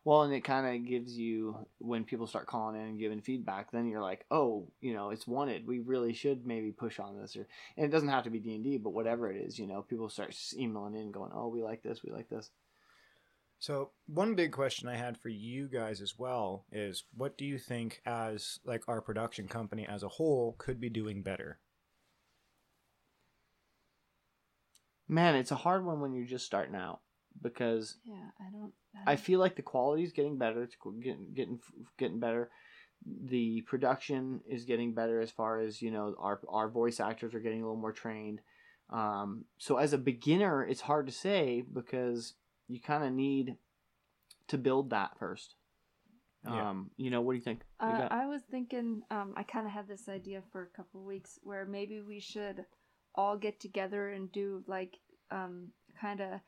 Well, 0.02 0.22
and 0.22 0.32
it 0.32 0.44
kind 0.44 0.66
of 0.66 0.88
gives 0.88 1.16
you 1.16 1.66
when 1.78 2.04
people 2.04 2.26
start 2.26 2.46
calling 2.46 2.80
in 2.80 2.86
and 2.86 2.98
giving 2.98 3.20
feedback. 3.20 3.70
Then 3.70 3.86
you're 3.86 4.00
like, 4.00 4.24
oh, 4.30 4.66
you 4.80 4.94
know, 4.94 5.10
it's 5.10 5.26
wanted. 5.26 5.66
We 5.66 5.80
really 5.80 6.14
should 6.14 6.46
maybe 6.46 6.72
push 6.72 6.98
on 6.98 7.20
this, 7.20 7.36
or 7.36 7.46
and 7.76 7.84
it 7.84 7.90
doesn't 7.90 8.08
have 8.08 8.24
to 8.24 8.30
be 8.30 8.38
D 8.38 8.54
and 8.54 8.64
D, 8.64 8.78
but 8.78 8.94
whatever 8.94 9.30
it 9.30 9.36
is, 9.36 9.58
you 9.58 9.66
know, 9.66 9.82
people 9.82 10.08
start 10.08 10.34
emailing 10.56 10.94
in, 10.94 11.12
going, 11.12 11.32
oh, 11.34 11.48
we 11.48 11.62
like 11.62 11.82
this, 11.82 12.02
we 12.02 12.12
like 12.12 12.30
this. 12.30 12.50
So, 13.58 13.90
one 14.06 14.34
big 14.36 14.52
question 14.52 14.88
I 14.88 14.96
had 14.96 15.18
for 15.18 15.28
you 15.28 15.68
guys 15.68 16.00
as 16.00 16.18
well 16.18 16.64
is, 16.72 17.04
what 17.14 17.36
do 17.36 17.44
you 17.44 17.58
think, 17.58 18.00
as 18.06 18.58
like 18.64 18.88
our 18.88 19.02
production 19.02 19.48
company 19.48 19.86
as 19.86 20.02
a 20.02 20.08
whole, 20.08 20.54
could 20.56 20.80
be 20.80 20.88
doing 20.88 21.22
better? 21.22 21.58
Man, 25.06 25.34
it's 25.34 25.50
a 25.50 25.56
hard 25.56 25.84
one 25.84 26.00
when 26.00 26.14
you're 26.14 26.24
just 26.24 26.46
starting 26.46 26.74
out 26.74 27.00
because 27.42 27.96
Yeah, 28.04 28.30
I 28.40 28.50
don't. 28.50 28.72
I 29.06 29.16
feel 29.16 29.40
like 29.40 29.56
the 29.56 29.62
quality 29.62 30.02
is 30.02 30.12
getting 30.12 30.36
better. 30.38 30.62
It's 30.62 30.76
getting 31.02 31.32
getting 31.34 31.60
getting 31.98 32.20
better. 32.20 32.50
The 33.24 33.62
production 33.62 34.40
is 34.46 34.64
getting 34.64 34.92
better 34.94 35.20
as 35.20 35.30
far 35.30 35.60
as 35.60 35.80
you 35.80 35.90
know. 35.90 36.14
Our 36.18 36.40
our 36.48 36.68
voice 36.68 37.00
actors 37.00 37.34
are 37.34 37.40
getting 37.40 37.62
a 37.62 37.64
little 37.64 37.80
more 37.80 37.92
trained. 37.92 38.40
Um, 38.90 39.44
so 39.58 39.76
as 39.76 39.92
a 39.92 39.98
beginner, 39.98 40.64
it's 40.64 40.80
hard 40.80 41.06
to 41.06 41.12
say 41.12 41.62
because 41.72 42.34
you 42.68 42.80
kind 42.80 43.04
of 43.04 43.12
need 43.12 43.56
to 44.48 44.58
build 44.58 44.90
that 44.90 45.16
first. 45.18 45.54
Yeah. 46.44 46.70
Um, 46.70 46.90
you 46.96 47.10
know, 47.10 47.20
what 47.20 47.32
do 47.32 47.36
you 47.38 47.44
think? 47.44 47.60
Uh, 47.78 47.98
got- 47.98 48.12
I 48.12 48.26
was 48.26 48.42
thinking, 48.50 49.02
um, 49.10 49.34
I 49.36 49.42
kind 49.42 49.66
of 49.66 49.72
had 49.72 49.86
this 49.86 50.08
idea 50.08 50.42
for 50.50 50.62
a 50.62 50.76
couple 50.76 51.04
weeks 51.04 51.38
where 51.42 51.66
maybe 51.66 52.00
we 52.00 52.18
should 52.18 52.64
all 53.14 53.36
get 53.36 53.60
together 53.60 54.08
and 54.10 54.32
do 54.32 54.64
like 54.66 54.96
um, 55.30 55.68
kind 56.00 56.20
of 56.20 56.40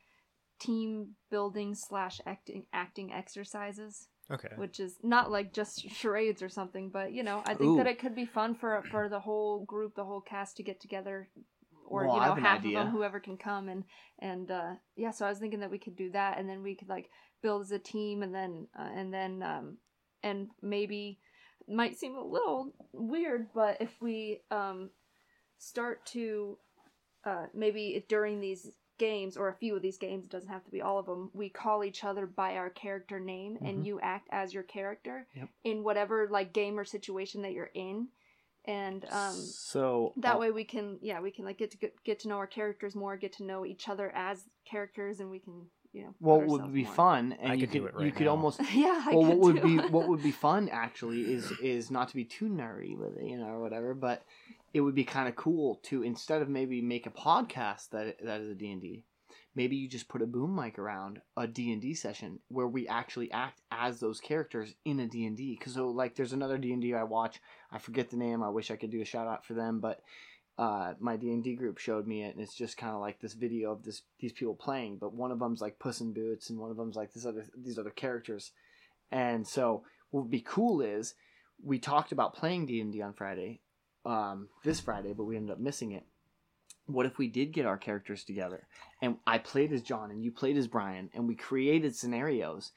team 0.62 1.14
building 1.31 1.75
slash 1.75 2.20
acting 2.27 2.64
acting 2.72 3.12
exercises, 3.12 4.09
Okay. 4.31 4.48
which 4.57 4.79
is 4.81 4.96
not 5.03 5.31
like 5.31 5.53
just 5.53 5.88
charades 6.01 6.42
or 6.42 6.48
something, 6.48 6.90
but 6.90 7.12
you 7.12 7.22
know, 7.22 7.42
I 7.44 7.55
think 7.55 7.77
that 7.79 7.87
it 7.87 7.98
could 7.98 8.14
be 8.14 8.27
fun 8.27 8.55
for 8.55 8.83
for 8.90 9.09
the 9.09 9.20
whole 9.20 9.64
group, 9.64 9.94
the 9.94 10.05
whole 10.05 10.20
cast 10.20 10.57
to 10.57 10.62
get 10.62 10.81
together. 10.81 11.29
Or 11.87 12.07
Well, 12.07 12.14
you 12.14 12.20
know, 12.20 12.35
have 12.35 12.38
half 12.38 12.59
idea. 12.61 12.79
of 12.79 12.85
them, 12.87 12.92
whoever 12.94 13.20
can 13.20 13.37
come, 13.37 13.68
and 13.68 13.85
and 14.20 14.51
uh, 14.51 14.75
yeah. 14.96 15.11
So 15.11 15.27
I 15.27 15.29
was 15.31 15.38
thinking 15.38 15.61
that 15.61 15.70
we 15.70 15.79
could 15.79 15.96
do 15.96 16.11
that, 16.12 16.38
and 16.38 16.48
then 16.48 16.62
we 16.62 16.75
could 16.75 16.88
like 16.88 17.11
build 17.42 17.62
as 17.62 17.72
a 17.72 17.79
team, 17.79 18.22
and 18.22 18.33
then 18.35 18.68
uh, 18.79 18.88
and 18.94 19.12
then 19.12 19.42
um, 19.42 19.77
and 20.22 20.48
maybe 20.62 21.18
might 21.68 21.98
seem 21.98 22.14
a 22.16 22.25
little 22.25 22.72
weird, 22.92 23.48
but 23.55 23.77
if 23.81 23.90
we 24.01 24.40
um, 24.51 24.90
start 25.59 26.05
to 26.07 26.57
uh, 27.25 27.46
maybe 27.55 28.05
during 28.09 28.40
these 28.40 28.70
games 29.03 29.37
or 29.37 29.49
a 29.49 29.55
few 29.62 29.75
of 29.75 29.83
these 29.83 29.99
games, 29.99 30.25
it 30.25 30.31
doesn't 30.31 30.49
have 30.57 30.65
to 30.65 30.71
be 30.71 30.81
all 30.81 30.99
of 30.99 31.07
them, 31.07 31.31
we 31.35 31.49
call 31.49 31.83
each 31.83 32.05
other 32.05 32.25
by 32.25 32.57
our 32.57 32.71
character 32.71 33.19
name 33.19 33.57
Mhm. 33.57 33.69
and 33.69 33.87
you 33.87 33.99
act 34.01 34.29
as 34.31 34.55
your 34.55 34.62
character 34.62 35.27
Yep. 35.35 35.49
in 35.65 35.83
whatever 35.83 36.29
like 36.29 36.53
game 36.53 36.79
or 36.79 36.85
situation 36.85 37.43
that 37.43 37.53
you're 37.53 37.75
in. 37.75 38.09
And 38.65 39.05
um, 39.07 39.35
so 39.35 40.12
that 40.19 40.37
uh, 40.37 40.38
way 40.38 40.51
we 40.53 40.65
can 40.65 40.99
yeah 41.03 41.21
we 41.21 41.33
can 41.33 41.45
like 41.45 41.59
get 41.59 41.71
to 41.73 41.79
get, 41.79 41.93
get 42.05 42.21
to 42.21 42.29
know 42.29 42.37
our 42.37 42.47
characters 42.47 42.95
more 42.95 43.17
get 43.17 43.33
to 43.38 43.45
know 43.45 43.67
each 43.67 43.88
other 43.88 44.12
as 44.15 44.45
characters 44.65 45.19
and 45.19 45.29
we 45.31 45.41
can 45.41 45.67
you 45.93 46.03
know 46.05 46.15
what 46.21 46.38
put 46.41 46.49
would 46.49 46.73
be 46.73 46.85
more. 46.85 46.95
fun, 46.95 47.33
and 47.41 47.51
I 47.51 47.55
you 47.57 47.61
could 47.62 47.73
do 47.73 47.81
could 47.81 47.88
it 47.88 47.95
right 47.97 48.07
you 48.07 48.12
could 48.12 48.29
almost 48.29 48.61
yeah 48.73 49.03
I 49.09 49.15
well, 49.15 49.25
what 49.31 49.38
would 49.45 49.62
be 49.62 49.77
what 49.79 50.07
would 50.09 50.23
be 50.23 50.31
fun 50.47 50.69
actually 50.69 51.23
is 51.37 51.51
is 51.61 51.91
not 51.91 52.07
to 52.11 52.15
be 52.15 52.25
too 52.25 52.49
nerdy 52.49 52.97
with 52.97 53.17
it, 53.19 53.25
you 53.27 53.37
know, 53.37 53.49
or 53.49 53.61
whatever. 53.61 53.95
But 53.95 54.23
it 54.73 54.81
would 54.81 54.95
be 54.95 55.05
kind 55.05 55.29
of 55.29 55.37
cool 55.37 55.81
to 55.85 56.03
instead 56.03 56.43
of 56.43 56.49
maybe 56.49 56.81
make 56.81 57.07
a 57.07 57.11
podcast 57.11 57.91
that 57.91 58.17
that 58.25 58.41
is 58.41 58.51
a 58.51 58.55
D 58.55 58.71
and 58.71 58.81
D, 58.81 59.05
maybe 59.55 59.77
you 59.77 59.89
just 59.89 60.09
put 60.09 60.23
a 60.23 60.27
boom 60.27 60.55
mic 60.55 60.79
around 60.79 61.21
a 61.37 61.47
D 61.47 61.73
and 61.73 61.83
D 61.83 61.95
session 61.95 62.39
where 62.49 62.69
we 62.69 62.89
actually 62.89 63.31
act 63.33 63.61
as 63.71 64.01
those 64.01 64.21
characters 64.21 64.75
in 64.85 65.01
a 65.01 65.07
D 65.07 65.27
and 65.27 65.37
D. 65.37 65.57
Because 65.59 65.75
so 65.75 65.89
like, 65.89 66.15
there's 66.15 66.33
another 66.33 66.59
D 66.59 66.73
and 66.73 66.83
D 66.83 66.95
I 66.95 67.05
watch. 67.05 67.41
I 67.71 67.79
forget 67.79 68.11
the 68.11 68.17
name. 68.17 68.43
I 68.43 68.49
wish 68.49 68.71
I 68.71 68.77
could 68.77 68.91
do 68.91 69.03
a 69.03 69.07
shout 69.07 69.27
out 69.27 69.45
for 69.45 69.55
them, 69.55 69.81
but 69.81 70.01
uh, 70.59 70.95
my 71.01 71.17
D 71.17 71.33
and 71.33 71.43
D 71.43 71.55
group 71.55 71.79
showed 71.79 72.07
me 72.07 72.25
it, 72.25 72.35
and 72.35 72.43
it's 72.43 72.55
just 72.55 72.77
kind 72.77 72.95
of 72.95 73.01
like 73.01 73.21
this 73.21 73.33
video 73.33 73.73
of 73.73 73.83
this 73.83 74.03
these 74.21 74.33
people 74.33 74.55
playing, 74.55 74.99
but 74.99 75.15
one 75.15 75.31
of 75.31 75.39
them's 75.39 75.61
like 75.63 75.79
Puss 75.79 76.01
in 76.01 76.13
Boots, 76.13 76.51
and 76.51 76.59
one 76.59 76.71
of 76.71 76.77
them's 76.77 76.97
like 76.97 77.13
this 77.13 77.25
other 77.25 77.45
these 77.57 77.79
other 77.79 77.91
characters, 77.91 78.53
and 79.11 79.47
so 79.47 79.83
what 80.11 80.23
would 80.23 80.31
be 80.31 80.45
cool 80.47 80.83
is 80.83 81.15
we 81.65 81.79
talked 81.79 82.13
about 82.13 82.35
playing 82.35 82.67
D 82.67 82.81
and 82.81 82.93
D 82.93 83.01
on 83.01 83.15
Friday, 83.15 83.61
um, 84.05 84.49
this 84.65 84.81
Friday, 84.81 85.12
but 85.12 85.25
we 85.25 85.37
ended 85.37 85.53
up 85.53 85.61
missing 85.61 85.93
it. 85.93 86.05
What 86.87 87.07
if 87.07 87.19
we 87.19 87.29
did 87.29 87.53
get 87.53 87.67
our 87.67 87.79
characters 87.79 88.25
together, 88.25 88.67
and 89.01 89.17
I 89.27 89.38
played 89.38 89.73
as 89.73 89.83
John, 89.83 90.11
and 90.11 90.23
you 90.25 90.33
played 90.33 90.57
as 90.57 90.67
Brian, 90.67 91.11
and 91.15 91.29
we 91.29 91.37
created 91.37 91.95
scenarios 91.95 92.73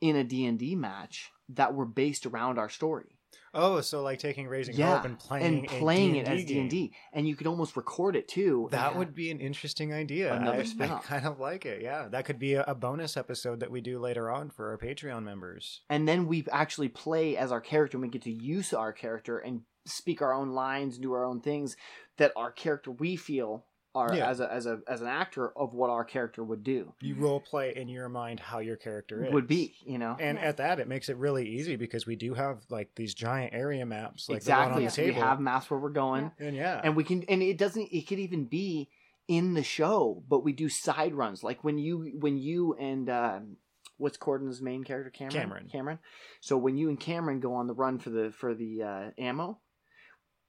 in 0.00 0.16
a 0.16 0.24
D 0.24 0.46
and 0.46 0.58
D 0.58 0.76
match 0.76 1.32
that 1.48 1.74
were 1.74 1.86
based 1.86 2.26
around 2.26 2.58
our 2.58 2.68
story 2.68 3.14
Oh, 3.52 3.80
so 3.80 4.02
like 4.02 4.18
taking 4.18 4.48
Raising 4.48 4.74
yeah, 4.74 4.96
Hope 4.96 5.04
and 5.04 5.18
playing 5.18 5.58
and 5.58 5.66
playing 5.68 6.16
it 6.16 6.26
as 6.26 6.44
D 6.44 6.58
and 6.58 6.68
D, 6.68 6.92
and 7.12 7.28
you 7.28 7.36
could 7.36 7.46
almost 7.46 7.76
record 7.76 8.16
it 8.16 8.26
too. 8.26 8.68
That 8.72 8.92
Yeah. 8.92 8.98
would 8.98 9.14
be 9.14 9.30
an 9.30 9.40
interesting 9.40 9.92
idea. 9.92 10.34
Another 10.34 10.64
I, 10.80 10.84
I 10.84 11.00
kind 11.00 11.26
of 11.26 11.38
like 11.38 11.64
it. 11.64 11.80
Yeah, 11.82 12.08
that 12.08 12.24
could 12.24 12.38
be 12.38 12.54
a, 12.54 12.64
a 12.64 12.74
bonus 12.74 13.16
episode 13.16 13.60
that 13.60 13.70
we 13.70 13.80
do 13.80 13.98
later 14.00 14.28
on 14.28 14.50
for 14.50 14.70
our 14.70 14.78
Patreon 14.78 15.22
members. 15.22 15.82
and 15.88 16.08
then 16.08 16.26
we 16.26 16.44
actually 16.50 16.88
play 16.88 17.36
as 17.36 17.52
our 17.52 17.60
character, 17.60 17.96
and 17.96 18.02
we 18.02 18.08
get 18.08 18.22
to 18.22 18.32
use 18.32 18.72
our 18.72 18.92
character 18.92 19.38
and 19.38 19.62
speak 19.86 20.22
our 20.22 20.32
own 20.32 20.50
lines, 20.50 20.98
do 20.98 21.12
our 21.12 21.24
own 21.24 21.40
things 21.40 21.76
that 22.16 22.32
our 22.36 22.50
character 22.50 22.90
we 22.90 23.16
feel 23.16 23.64
are 23.94 24.12
Yeah. 24.14 24.28
as 24.28 24.40
a 24.40 24.52
as 24.52 24.66
a 24.66 24.80
as 24.88 25.00
an 25.00 25.06
actor 25.06 25.56
of 25.56 25.72
what 25.72 25.88
our 25.88 26.04
character 26.04 26.42
would 26.42 26.64
do 26.64 26.92
You 27.00 27.14
role 27.14 27.40
play 27.40 27.76
in 27.76 27.88
your 27.88 28.08
mind 28.08 28.40
how 28.40 28.58
your 28.58 28.76
character 28.76 29.24
is. 29.24 29.32
would 29.32 29.46
be, 29.46 29.76
you 29.86 29.98
know. 29.98 30.16
And 30.18 30.36
Yeah. 30.38 30.44
at 30.44 30.56
that, 30.56 30.80
it 30.80 30.88
makes 30.88 31.08
it 31.08 31.16
really 31.16 31.48
easy 31.48 31.76
because 31.76 32.06
we 32.06 32.16
do 32.16 32.34
have 32.34 32.64
like 32.70 32.90
these 32.96 33.14
giant 33.14 33.54
area 33.54 33.86
maps, 33.86 34.28
like 34.28 34.38
exactly. 34.38 34.64
the 34.64 34.70
one 34.70 34.78
on 34.78 34.84
the 34.84 34.90
So 34.90 35.04
we 35.04 35.12
have 35.12 35.38
maps 35.40 35.70
where 35.70 35.78
we're 35.78 35.90
going, 35.90 36.32
and 36.40 36.56
yeah, 36.56 36.80
and 36.82 36.96
we 36.96 37.04
can 37.04 37.22
and 37.28 37.42
it 37.42 37.56
doesn't 37.56 37.88
it 37.92 38.08
could 38.08 38.18
even 38.18 38.46
be 38.46 38.88
in 39.26 39.54
the 39.54 39.62
show 39.62 40.22
but 40.28 40.44
we 40.44 40.52
do 40.52 40.68
side 40.68 41.14
runs 41.14 41.42
like 41.42 41.64
when 41.64 41.78
you 41.78 42.12
when 42.18 42.36
you 42.36 42.74
and 42.74 43.08
um 43.08 43.56
what's 43.96 44.18
Corden's 44.18 44.60
main 44.60 44.84
character 44.84 45.10
Cameron 45.10 45.32
Cameron. 45.40 45.68
Cameron 45.72 45.98
so 46.42 46.58
when 46.58 46.76
you 46.76 46.90
and 46.90 47.00
Cameron 47.00 47.40
go 47.40 47.54
on 47.54 47.66
the 47.66 47.72
run 47.72 47.98
for 47.98 48.10
the 48.10 48.30
for 48.36 48.54
the 48.54 48.82
uh, 48.82 49.10
ammo 49.16 49.58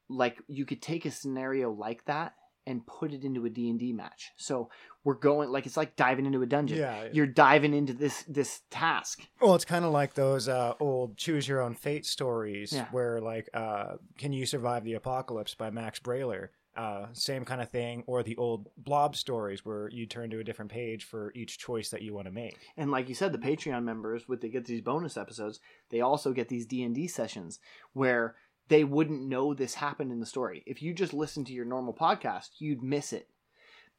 like 0.10 0.38
you 0.48 0.66
could 0.66 0.82
take 0.82 1.06
a 1.06 1.12
scenario 1.12 1.72
like 1.72 2.06
that 2.06 2.34
and 2.68 2.86
put 2.88 3.14
it 3.14 3.24
into 3.24 3.46
a 3.46 3.50
D&D 3.50 3.94
match 3.94 4.32
so 4.38 4.70
we're 5.04 5.14
going 5.14 5.50
like 5.52 5.68
it's 5.68 5.78
like 5.78 5.96
diving 5.96 6.26
into 6.26 6.42
a 6.42 6.48
dungeon 6.48 6.80
yeah. 6.80 7.08
you're 7.14 7.28
diving 7.28 7.74
into 7.76 7.94
this 7.94 8.24
this 8.28 8.62
task 8.72 9.22
Well, 9.40 9.54
it's 9.54 9.66
kind 9.66 9.86
of 9.86 9.92
like 9.92 10.16
those 10.16 10.48
uh, 10.50 10.74
old 10.80 11.16
choose 11.18 11.48
your 11.48 11.62
own 11.62 11.76
fate 11.76 12.06
stories 12.06 12.74
Yeah. 12.74 12.88
where, 12.92 13.22
like, 13.22 13.50
uh, 13.54 13.98
Can 14.18 14.34
You 14.34 14.46
Survive 14.48 14.84
the 14.84 14.94
Apocalypse 14.94 15.54
by 15.54 15.70
Max 15.70 16.00
Brallier? 16.00 16.50
Uh, 16.76 17.06
same 17.14 17.46
kind 17.46 17.62
of 17.62 17.70
thing. 17.70 18.04
Or 18.08 18.22
the 18.24 18.36
old 18.36 18.68
blob 18.76 19.16
stories 19.16 19.64
where 19.64 19.88
you 19.90 20.06
turn 20.08 20.30
to 20.32 20.40
a 20.40 20.44
different 20.44 20.72
page 20.72 21.06
for 21.06 21.32
each 21.36 21.58
choice 21.58 21.90
that 21.90 22.02
you 22.02 22.14
want 22.14 22.28
to 22.28 22.34
make. 22.34 22.58
And 22.76 22.92
like 22.92 23.08
you 23.08 23.16
said, 23.16 23.32
the 23.32 23.38
Patreon 23.38 23.84
members, 23.84 24.28
would 24.28 24.42
they 24.42 24.50
get 24.50 24.66
these 24.66 24.82
bonus 24.82 25.16
episodes, 25.16 25.60
they 25.90 26.02
also 26.02 26.34
get 26.34 26.50
these 26.50 26.66
D 26.66 26.84
and 26.84 26.94
D 26.96 27.08
sessions 27.08 27.60
where 27.94 28.36
they 28.68 28.84
wouldn't 28.84 29.28
know 29.28 29.54
this 29.54 29.76
happened 29.76 30.12
in 30.12 30.20
the 30.20 30.26
story. 30.26 30.64
If 30.66 30.82
you 30.82 30.94
just 30.94 31.14
listen 31.14 31.46
to 31.46 31.54
your 31.54 31.66
normal 31.66 31.94
podcast, 31.94 32.50
you'd 32.60 32.84
miss 32.84 33.14
it. 33.14 33.30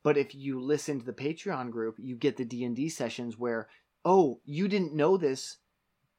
But 0.02 0.16
if 0.16 0.34
you 0.34 0.60
listen 0.60 1.00
to 1.00 1.06
the 1.06 1.12
Patreon 1.12 1.70
group, 1.70 1.96
you 1.98 2.16
get 2.16 2.36
the 2.36 2.44
D 2.44 2.64
and 2.64 2.76
D 2.76 2.88
sessions 2.88 3.38
where, 3.38 3.68
oh, 4.04 4.40
you 4.44 4.68
didn't 4.68 4.94
know 4.94 5.16
this, 5.16 5.56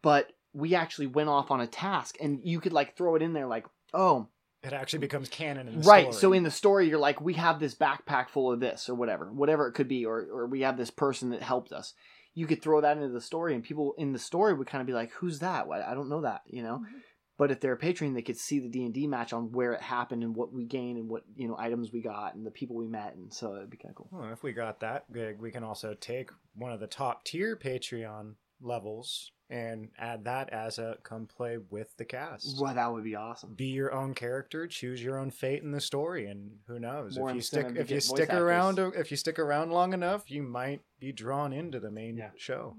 but 0.02 0.32
we 0.54 0.76
actually 0.76 1.08
went 1.08 1.30
off 1.30 1.52
on 1.52 1.62
a 1.62 1.68
task, 1.68 2.18
and 2.20 2.40
you 2.44 2.60
could 2.60 2.74
like 2.74 2.98
throw 2.98 3.16
it 3.16 3.22
in 3.22 3.34
there 3.34 3.48
like, 3.48 3.66
oh, 3.94 4.28
it 4.64 4.74
actually 4.74 5.00
becomes 5.00 5.30
canon 5.30 5.68
in 5.68 5.82
the 5.82 5.88
right. 5.88 6.14
So 6.14 6.34
in 6.34 6.44
the 6.44 6.52
story 6.52 6.90
you're 6.90 6.98
like 6.98 7.22
we 7.22 7.36
have 7.36 7.60
this 7.60 7.76
backpack 7.76 8.30
full 8.30 8.52
of 8.52 8.60
this 8.60 8.90
or 8.90 8.96
whatever 8.96 9.32
whatever 9.32 9.68
it 9.68 9.74
could 9.74 9.88
be 9.88 10.06
or, 10.06 10.28
or 10.32 10.48
we 10.48 10.62
have 10.62 10.78
this 10.78 10.92
person 10.92 11.30
that 11.30 11.42
helped 11.42 11.72
us. 11.72 11.94
You 12.34 12.48
could 12.48 12.62
throw 12.62 12.82
that 12.82 12.98
into 12.98 13.10
the 13.10 13.22
story 13.22 13.56
and 13.56 13.64
people 13.64 13.94
in 13.98 14.14
the 14.14 14.20
story 14.20 14.54
would 14.54 14.68
kind 14.68 14.82
of 14.82 14.88
be 14.88 14.94
like 14.94 15.12
who's 15.12 15.40
that? 15.40 15.68
Why- 15.68 15.84
i 15.84 15.94
don't 15.94 16.10
know 16.10 16.22
that 16.22 16.42
you 16.48 16.64
know 16.64 16.78
mm-hmm. 16.84 16.98
But 17.38 17.52
if 17.52 17.60
they're 17.60 17.74
a 17.74 17.78
patron 17.78 18.14
they 18.14 18.22
could 18.22 18.38
see 18.38 18.60
the 18.60 18.68
d&d 18.70 19.08
match 19.08 19.32
on 19.34 19.52
where 19.52 19.74
it 19.74 19.82
happened 19.82 20.24
and 20.24 20.36
what 20.36 20.52
we 20.52 20.66
gained 20.66 20.98
and 20.98 21.08
what 21.10 21.24
you 21.36 21.48
know 21.48 21.56
items 21.58 21.92
we 21.92 22.02
got 22.02 22.36
and 22.36 22.46
the 22.46 22.52
people 22.52 22.76
we 22.76 22.88
met 22.88 23.16
and 23.16 23.34
so 23.34 23.56
it'd 23.56 23.70
be 23.70 23.78
kind 23.78 23.92
of 23.92 23.96
cool 23.96 24.08
Well, 24.12 24.32
if 24.32 24.44
we 24.44 24.54
got 24.54 24.80
that 24.82 25.12
gig, 25.14 25.40
we 25.40 25.52
can 25.52 25.64
also 25.64 25.94
take 26.00 26.30
one 26.56 26.72
of 26.72 26.80
the 26.80 26.88
top 26.88 27.24
tier 27.24 27.56
Patreon 27.56 28.34
levels 28.62 29.32
and 29.50 29.90
add 29.98 30.26
that 30.26 30.50
as 30.50 30.78
a 30.78 30.98
come 31.04 31.26
play 31.26 31.58
with 31.70 31.96
the 31.98 32.04
cast. 32.04 32.60
well 32.60 32.74
that 32.74 32.92
would 32.92 33.04
be 33.04 33.16
awesome 33.16 33.54
Be 33.54 33.68
your 33.68 33.94
own 33.94 34.14
character, 34.14 34.68
choose 34.68 35.02
your 35.02 35.18
own 35.20 35.30
fate 35.32 35.62
in 35.64 35.72
the 35.72 35.80
story, 35.80 36.26
and 36.28 36.52
who 36.68 36.80
knows 36.80 37.18
More 37.18 37.30
if 37.30 37.36
you 37.36 37.42
stick 37.42 37.68
if 37.76 37.90
you 37.92 38.02
stick 38.02 38.30
actors. 38.30 38.42
around 38.42 38.80
if 38.80 39.10
you 39.12 39.16
stick 39.16 39.38
around 39.40 39.72
long 39.72 39.94
enough, 39.94 40.30
you 40.30 40.42
might 40.44 40.82
be 41.00 41.12
drawn 41.14 41.54
into 41.54 41.80
the 41.80 41.92
main 41.92 42.18
Yeah. 42.18 42.32
show. 42.36 42.76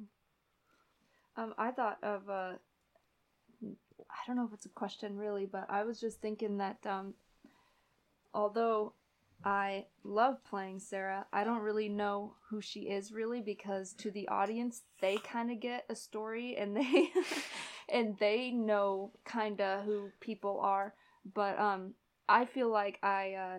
Um, 1.37 1.55
I 1.57 1.71
thought 1.71 1.99
of 2.03 2.29
uh, 2.29 2.53
I 4.11 4.27
don't 4.27 4.37
know 4.37 4.47
if 4.47 4.53
it's 4.53 4.67
a 4.67 4.71
question 4.71 5.17
really, 5.17 5.47
but 5.47 5.67
I 5.69 5.85
was 5.85 6.01
just 6.01 6.21
thinking 6.21 6.59
that 6.59 6.79
um, 6.87 7.15
although 8.35 8.95
I 9.45 9.87
love 10.03 10.43
playing 10.45 10.81
Sarah, 10.81 11.27
I 11.33 11.45
don't 11.45 11.63
really 11.63 11.89
know 11.89 12.35
who 12.49 12.61
she 12.61 12.81
is 12.81 13.13
really 13.13 13.41
because 13.41 13.93
to 13.95 14.11
the 14.11 14.29
audience 14.29 14.83
they 15.01 15.17
kind 15.17 15.51
of 15.51 15.61
get 15.61 15.85
a 15.89 15.95
story 15.95 16.57
and 16.57 16.77
they 16.77 17.11
and 17.89 18.17
they 18.19 18.51
know 18.51 19.13
kind 19.25 19.61
of 19.61 19.85
who 19.85 20.11
people 20.21 20.61
are, 20.61 20.95
but 21.35 21.59
um, 21.59 21.95
I 22.29 22.45
feel 22.45 22.71
like 22.71 22.99
I. 23.03 23.35
Uh, 23.35 23.59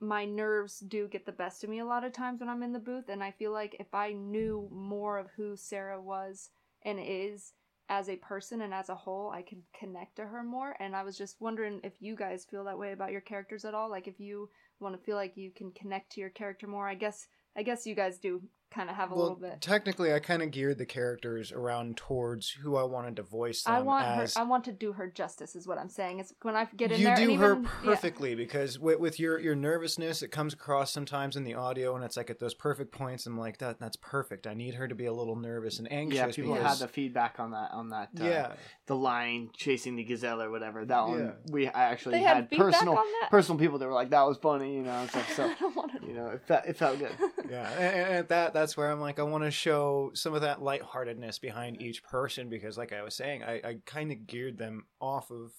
my 0.00 0.26
nerves 0.26 0.80
do 0.80 1.08
get 1.08 1.24
the 1.24 1.32
best 1.32 1.64
of 1.64 1.70
me 1.70 1.78
a 1.78 1.84
lot 1.86 2.04
of 2.04 2.12
times 2.12 2.40
when 2.40 2.48
I'm 2.50 2.62
in 2.62 2.74
the 2.74 2.78
booth, 2.78 3.08
and 3.08 3.24
I 3.24 3.30
feel 3.30 3.52
like 3.52 3.74
if 3.80 3.94
I 3.94 4.12
knew 4.12 4.68
more 4.70 5.16
of 5.16 5.28
who 5.34 5.56
Sarah 5.56 5.98
was 5.98 6.50
and 6.82 6.98
is 7.02 7.54
as 7.92 8.08
a 8.08 8.16
person 8.16 8.62
and 8.62 8.72
as 8.72 8.88
a 8.88 8.94
whole, 8.94 9.28
I 9.28 9.42
could 9.42 9.62
connect 9.78 10.16
to 10.16 10.24
her 10.24 10.42
more. 10.42 10.74
And 10.80 10.96
I 10.96 11.02
was 11.02 11.18
just 11.18 11.42
wondering 11.42 11.78
if 11.84 12.00
you 12.00 12.16
guys 12.16 12.46
feel 12.46 12.64
that 12.64 12.78
way 12.78 12.92
about 12.92 13.12
your 13.12 13.20
characters 13.20 13.66
at 13.66 13.74
all. 13.74 13.90
Like 13.90 14.08
if 14.08 14.18
you 14.18 14.48
want 14.80 14.96
to 14.96 15.04
feel 15.04 15.16
like 15.16 15.36
you 15.36 15.50
can 15.50 15.70
connect 15.72 16.10
to 16.12 16.20
your 16.22 16.30
character 16.30 16.66
more. 16.66 16.88
I 16.88 16.94
guess 16.94 17.26
I 17.54 17.62
guess 17.62 17.86
you 17.86 17.94
guys 17.94 18.18
do 18.18 18.40
kind 18.72 18.88
of 18.90 18.96
have 18.96 19.10
a 19.10 19.14
well, 19.14 19.22
little 19.24 19.36
bit. 19.38 19.60
technically, 19.60 20.12
I 20.12 20.18
kind 20.18 20.42
of 20.42 20.50
geared 20.50 20.78
the 20.78 20.86
characters 20.86 21.52
around 21.52 21.96
towards 21.96 22.50
who 22.50 22.76
I 22.76 22.82
wanted 22.84 23.16
to 23.16 23.22
voice 23.22 23.62
them 23.64 23.74
I 23.74 23.80
want 23.80 24.06
as. 24.06 24.34
her. 24.34 24.40
I 24.40 24.44
want 24.44 24.64
to 24.64 24.72
do 24.72 24.92
her 24.92 25.08
justice, 25.08 25.54
is 25.54 25.66
what 25.66 25.78
I'm 25.78 25.88
saying. 25.88 26.20
It's 26.20 26.32
when 26.42 26.56
I 26.56 26.66
get 26.76 26.92
in 26.92 26.98
you 27.00 27.06
there. 27.06 27.16
do 27.16 27.30
and 27.30 27.40
her 27.40 27.52
even, 27.52 27.62
yeah. 27.64 27.70
perfectly 27.84 28.34
because 28.34 28.78
with, 28.78 28.98
with 28.98 29.20
your 29.20 29.38
your 29.38 29.54
nervousness, 29.54 30.22
it 30.22 30.28
comes 30.28 30.54
across 30.54 30.90
sometimes 30.90 31.36
in 31.36 31.44
the 31.44 31.54
audio, 31.54 31.94
and 31.94 32.04
it's 32.04 32.16
like 32.16 32.30
at 32.30 32.38
those 32.38 32.54
perfect 32.54 32.92
points. 32.92 33.26
I'm 33.26 33.38
like, 33.38 33.58
that 33.58 33.78
that's 33.78 33.96
perfect. 33.96 34.46
I 34.46 34.54
need 34.54 34.74
her 34.74 34.88
to 34.88 34.94
be 34.94 35.06
a 35.06 35.12
little 35.12 35.36
nervous 35.36 35.78
and 35.78 35.90
anxious. 35.92 36.18
yeah 36.18 36.26
people 36.26 36.54
because, 36.54 36.78
had 36.78 36.88
the 36.88 36.92
feedback 36.92 37.38
on 37.38 37.50
that 37.52 37.70
on 37.72 37.90
that 37.90 38.08
uh, 38.20 38.24
yeah, 38.24 38.52
the 38.86 38.96
lion 38.96 39.50
chasing 39.56 39.96
the 39.96 40.04
gazelle 40.04 40.40
or 40.42 40.50
whatever 40.50 40.84
that 40.84 41.06
one 41.06 41.18
Yeah. 41.18 41.30
we 41.50 41.68
I 41.68 41.84
actually 41.90 42.12
They 42.18 42.22
had 42.22 42.36
had, 42.36 42.50
personal 42.50 42.98
personal 43.30 43.58
people 43.58 43.78
that 43.78 43.86
were 43.86 43.92
like 43.92 44.10
that 44.10 44.22
was 44.22 44.38
funny 44.38 44.74
you 44.76 44.82
know 44.82 44.90
and 44.92 45.10
stuff 45.10 45.32
so 45.34 45.44
I 45.50 45.54
don't 45.60 45.76
want 45.76 46.00
to. 46.00 46.06
you 46.06 46.14
know 46.14 46.26
it 46.28 46.42
felt, 46.46 46.64
it 46.66 46.76
felt 46.76 46.98
good 46.98 47.12
yeah, 47.50 47.70
and, 47.72 47.96
and 47.96 48.14
at 48.16 48.28
that 48.28 48.52
that's 48.62 48.76
where 48.76 48.90
I'm 48.92 49.00
like, 49.00 49.18
I 49.18 49.24
want 49.24 49.42
to 49.42 49.50
show 49.50 50.12
some 50.14 50.34
of 50.34 50.42
that 50.42 50.62
lightheartedness 50.62 51.40
behind 51.40 51.82
each 51.82 52.04
person 52.04 52.48
because, 52.48 52.78
like 52.78 52.92
I 52.92 53.02
was 53.02 53.14
saying, 53.14 53.42
I, 53.42 53.54
I 53.64 53.76
kind 53.86 54.12
of 54.12 54.26
geared 54.26 54.56
them 54.56 54.86
off 55.00 55.30
of 55.32 55.50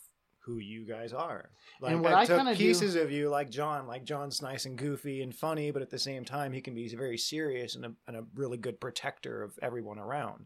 who 0.45 0.57
you 0.57 0.85
guys 0.85 1.11
are. 1.11 1.49
Like 1.81 1.91
And 1.91 2.01
what 2.01 2.13
I, 2.13 2.21
I 2.21 2.25
took 2.25 2.37
kinda 2.37 2.53
do- 2.53 2.57
pieces 2.57 2.95
of 2.95 3.11
you, 3.11 3.29
like 3.29 3.49
John. 3.49 3.87
Like 3.87 4.05
John's 4.05 4.41
nice 4.41 4.65
and 4.65 4.77
goofy 4.77 5.21
and 5.21 5.35
funny, 5.35 5.71
but 5.71 5.81
at 5.81 5.89
the 5.89 5.99
same 5.99 6.23
time, 6.23 6.53
he 6.53 6.61
can 6.61 6.73
be 6.73 6.87
very 6.95 7.17
serious 7.17 7.75
and 7.75 7.85
a, 7.85 7.91
and 8.07 8.15
a 8.15 8.25
really 8.35 8.57
good 8.57 8.79
protector 8.79 9.43
of 9.43 9.59
everyone 9.61 9.99
around. 9.99 10.45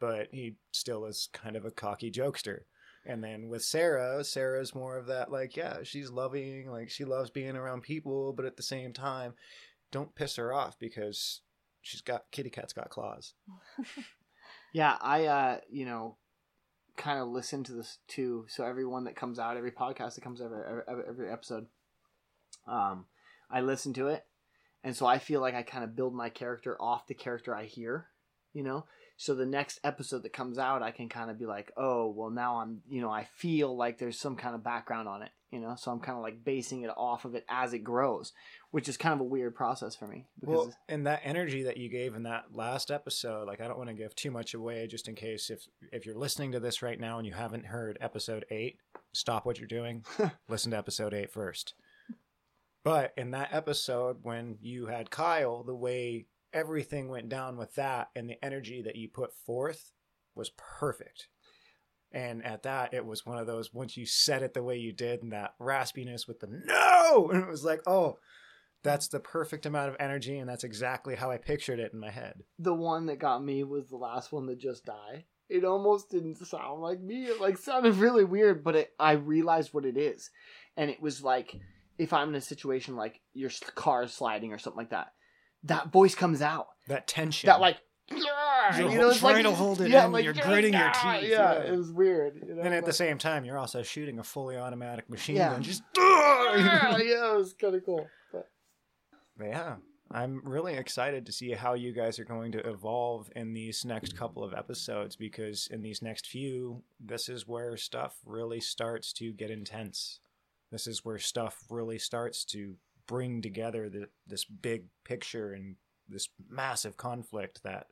But 0.00 0.28
he 0.32 0.56
still 0.72 1.04
is 1.04 1.28
kind 1.32 1.56
of 1.56 1.66
a 1.66 1.70
cocky 1.70 2.10
jokester. 2.10 2.60
And 3.04 3.22
then 3.22 3.48
with 3.48 3.62
Sarah, 3.62 4.24
Sarah's 4.24 4.74
more 4.74 4.96
of 4.96 5.06
that, 5.06 5.30
like, 5.30 5.56
yeah, 5.56 5.78
she's 5.82 6.10
loving, 6.10 6.70
like, 6.70 6.90
she 6.90 7.04
loves 7.04 7.30
being 7.30 7.56
around 7.56 7.82
people, 7.82 8.32
but 8.32 8.44
at 8.44 8.56
the 8.56 8.62
same 8.62 8.92
time, 8.92 9.34
don't 9.90 10.14
piss 10.14 10.36
her 10.36 10.52
off 10.52 10.78
because 10.78 11.40
she's 11.88 12.02
got 12.02 12.30
kitty 12.30 12.50
cat's 12.50 12.74
got 12.74 12.90
claws. 12.90 13.32
yeah 14.72 14.96
I 15.00 15.24
uh 15.24 15.58
you 15.70 15.86
know 15.86 16.16
kind 16.96 17.18
of 17.18 17.28
listen 17.28 17.64
to 17.64 17.72
this 17.72 17.98
too. 18.08 18.44
So 18.48 18.64
everyone 18.64 19.04
that 19.04 19.16
comes 19.16 19.38
out 19.38 19.56
every 19.56 19.70
podcast 19.70 20.14
that 20.16 20.24
comes 20.24 20.42
every 20.42 20.60
every, 20.86 21.04
every 21.08 21.32
episode 21.32 21.66
um 22.66 23.06
I 23.50 23.62
listen 23.62 23.94
to 23.94 24.08
it. 24.08 24.26
And 24.84 24.94
so 24.94 25.06
I 25.06 25.18
feel 25.18 25.40
like 25.40 25.54
I 25.54 25.62
kind 25.62 25.82
of 25.82 25.96
build 25.96 26.14
my 26.14 26.28
character 26.28 26.76
off 26.80 27.06
the 27.06 27.14
character 27.14 27.54
I 27.54 27.64
hear 27.64 28.08
you 28.52 28.62
know 28.62 28.84
so 29.18 29.34
the 29.34 29.44
next 29.44 29.78
episode 29.84 30.22
that 30.22 30.32
comes 30.32 30.58
out 30.58 30.82
i 30.82 30.90
can 30.90 31.08
kind 31.08 31.30
of 31.30 31.38
be 31.38 31.44
like 31.44 31.70
oh 31.76 32.08
well 32.08 32.30
now 32.30 32.60
i'm 32.60 32.80
you 32.88 33.02
know 33.02 33.10
i 33.10 33.24
feel 33.36 33.76
like 33.76 33.98
there's 33.98 34.18
some 34.18 34.36
kind 34.36 34.54
of 34.54 34.64
background 34.64 35.08
on 35.08 35.22
it 35.22 35.30
you 35.50 35.58
know 35.58 35.74
so 35.76 35.90
i'm 35.90 36.00
kind 36.00 36.16
of 36.16 36.22
like 36.22 36.42
basing 36.44 36.82
it 36.82 36.90
off 36.96 37.24
of 37.24 37.34
it 37.34 37.44
as 37.48 37.74
it 37.74 37.80
grows 37.80 38.32
which 38.70 38.88
is 38.88 38.96
kind 38.96 39.14
of 39.14 39.20
a 39.20 39.24
weird 39.24 39.54
process 39.54 39.96
for 39.96 40.06
me 40.06 40.26
because 40.40 40.66
Well, 40.66 40.74
and 40.88 41.06
that 41.06 41.22
energy 41.24 41.62
that 41.64 41.78
you 41.78 41.88
gave 41.88 42.14
in 42.14 42.24
that 42.24 42.46
last 42.52 42.90
episode, 42.90 43.46
like 43.46 43.60
I 43.60 43.68
don't 43.68 43.78
want 43.78 43.88
to 43.88 43.94
give 43.94 44.14
too 44.14 44.30
much 44.30 44.54
away, 44.54 44.86
just 44.86 45.08
in 45.08 45.14
case 45.14 45.48
if 45.50 45.66
if 45.90 46.04
you're 46.04 46.14
listening 46.14 46.52
to 46.52 46.60
this 46.60 46.82
right 46.82 47.00
now 47.00 47.18
and 47.18 47.26
you 47.26 47.32
haven't 47.32 47.66
heard 47.66 47.96
episode 48.00 48.44
eight, 48.50 48.78
stop 49.12 49.46
what 49.46 49.58
you're 49.58 49.66
doing, 49.66 50.04
listen 50.48 50.72
to 50.72 50.78
episode 50.78 51.14
eight 51.14 51.30
first. 51.30 51.74
But 52.84 53.12
in 53.16 53.32
that 53.32 53.48
episode, 53.52 54.18
when 54.22 54.58
you 54.60 54.86
had 54.86 55.10
Kyle, 55.10 55.62
the 55.62 55.74
way 55.74 56.26
everything 56.52 57.08
went 57.08 57.28
down 57.28 57.56
with 57.56 57.74
that 57.74 58.08
and 58.14 58.28
the 58.28 58.42
energy 58.44 58.82
that 58.82 58.96
you 58.96 59.08
put 59.08 59.34
forth 59.34 59.92
was 60.34 60.50
perfect. 60.56 61.28
And 62.10 62.44
at 62.44 62.62
that, 62.62 62.94
it 62.94 63.04
was 63.04 63.26
one 63.26 63.38
of 63.38 63.46
those 63.46 63.74
once 63.74 63.96
you 63.96 64.06
said 64.06 64.42
it 64.42 64.54
the 64.54 64.62
way 64.62 64.78
you 64.78 64.92
did, 64.92 65.22
and 65.22 65.32
that 65.32 65.54
raspiness 65.60 66.26
with 66.26 66.40
the 66.40 66.48
no, 66.64 67.28
and 67.32 67.42
it 67.42 67.48
was 67.48 67.64
like, 67.64 67.82
oh, 67.86 68.18
that's 68.82 69.08
the 69.08 69.20
perfect 69.20 69.66
amount 69.66 69.90
of 69.90 69.96
energy, 70.00 70.38
and 70.38 70.48
that's 70.48 70.64
exactly 70.64 71.16
how 71.16 71.30
I 71.30 71.36
pictured 71.36 71.80
it 71.80 71.92
in 71.92 72.00
my 72.00 72.10
head. 72.10 72.44
the 72.58 72.72
one 72.72 73.06
that 73.06 73.18
got 73.18 73.44
me 73.44 73.62
was 73.62 73.88
the 73.88 73.96
last 73.96 74.32
one 74.32 74.46
that 74.46 74.58
just 74.58 74.86
died 74.86 75.24
it 75.48 75.64
almost 75.64 76.10
didn't 76.10 76.36
sound 76.36 76.82
like 76.82 77.00
me 77.00 77.24
it 77.24 77.40
like 77.40 77.56
sounded 77.56 77.94
really 77.96 78.24
weird 78.24 78.62
but 78.62 78.76
it, 78.76 78.92
i 78.98 79.12
realized 79.12 79.72
what 79.72 79.84
it 79.84 79.96
is 79.96 80.30
and 80.76 80.90
it 80.90 81.00
was 81.00 81.22
like 81.22 81.56
if 81.98 82.12
i'm 82.12 82.28
in 82.30 82.34
a 82.34 82.40
situation 82.40 82.96
like 82.96 83.20
your 83.34 83.50
car 83.74 84.02
is 84.04 84.12
sliding 84.12 84.52
or 84.52 84.58
something 84.58 84.78
like 84.78 84.90
that 84.90 85.08
that 85.64 85.90
voice 85.92 86.14
comes 86.14 86.40
out 86.42 86.68
That 86.88 87.06
tension. 87.06 87.48
that 87.48 87.60
like 87.60 87.78
You're 88.10 88.18
you 88.90 88.98
know, 88.98 89.12
trying 89.12 89.34
like- 89.36 89.44
to 89.44 89.52
hold 89.52 89.80
it 89.80 89.90
yeah, 89.90 90.06
in, 90.06 90.12
like, 90.12 90.24
you're 90.24 90.32
gritting 90.34 90.72
your 90.72 90.90
"Ah," 90.94 91.18
teeth, 91.18 91.30
Yeah, 91.30 91.52
yeah. 91.54 91.72
it 91.72 91.76
was 91.76 91.90
weird. 91.92 92.36
You 92.46 92.54
know? 92.54 92.62
and 92.62 92.72
at 92.74 92.84
the 92.86 92.92
same 92.92 93.18
time, 93.18 93.44
you're 93.44 93.58
also 93.58 93.82
shooting 93.82 94.18
a 94.18 94.24
fully 94.24 94.56
automatic 94.56 95.08
machine 95.10 95.36
Yeah. 95.36 95.50
gun. 95.52 95.62
Just 95.62 95.82
yeah, 95.96 96.96
yeah, 96.98 97.32
it 97.32 97.36
was 97.36 97.52
kind 97.54 97.74
of 97.74 97.84
cool. 97.84 98.06
But 98.32 99.46
yeah, 99.48 99.76
I'm 100.10 100.40
really 100.44 100.74
excited 100.74 101.26
to 101.26 101.32
see 101.32 101.52
how 101.52 101.74
you 101.74 101.92
guys 101.92 102.18
are 102.18 102.24
going 102.24 102.52
to 102.52 102.66
evolve 102.68 103.30
in 103.36 103.52
these 103.52 103.84
next 103.84 104.16
couple 104.16 104.42
of 104.42 104.52
episodes 104.54 105.14
because 105.16 105.68
in 105.70 105.82
these 105.82 106.02
next 106.02 106.26
few, 106.26 106.82
this 106.98 107.28
is 107.28 107.46
where 107.46 107.76
stuff 107.76 108.16
really 108.24 108.60
starts 108.60 109.12
to 109.14 109.32
get 109.32 109.50
intense. 109.50 110.20
This 110.72 110.86
is 110.86 111.04
where 111.04 111.18
stuff 111.18 111.62
really 111.70 111.98
starts 111.98 112.44
to 112.46 112.76
bring 113.08 113.42
together 113.42 113.88
the, 113.88 114.06
this 114.28 114.44
big 114.44 114.84
picture 115.04 115.52
and 115.52 115.74
this 116.08 116.28
massive 116.48 116.96
conflict 116.96 117.62
that 117.64 117.86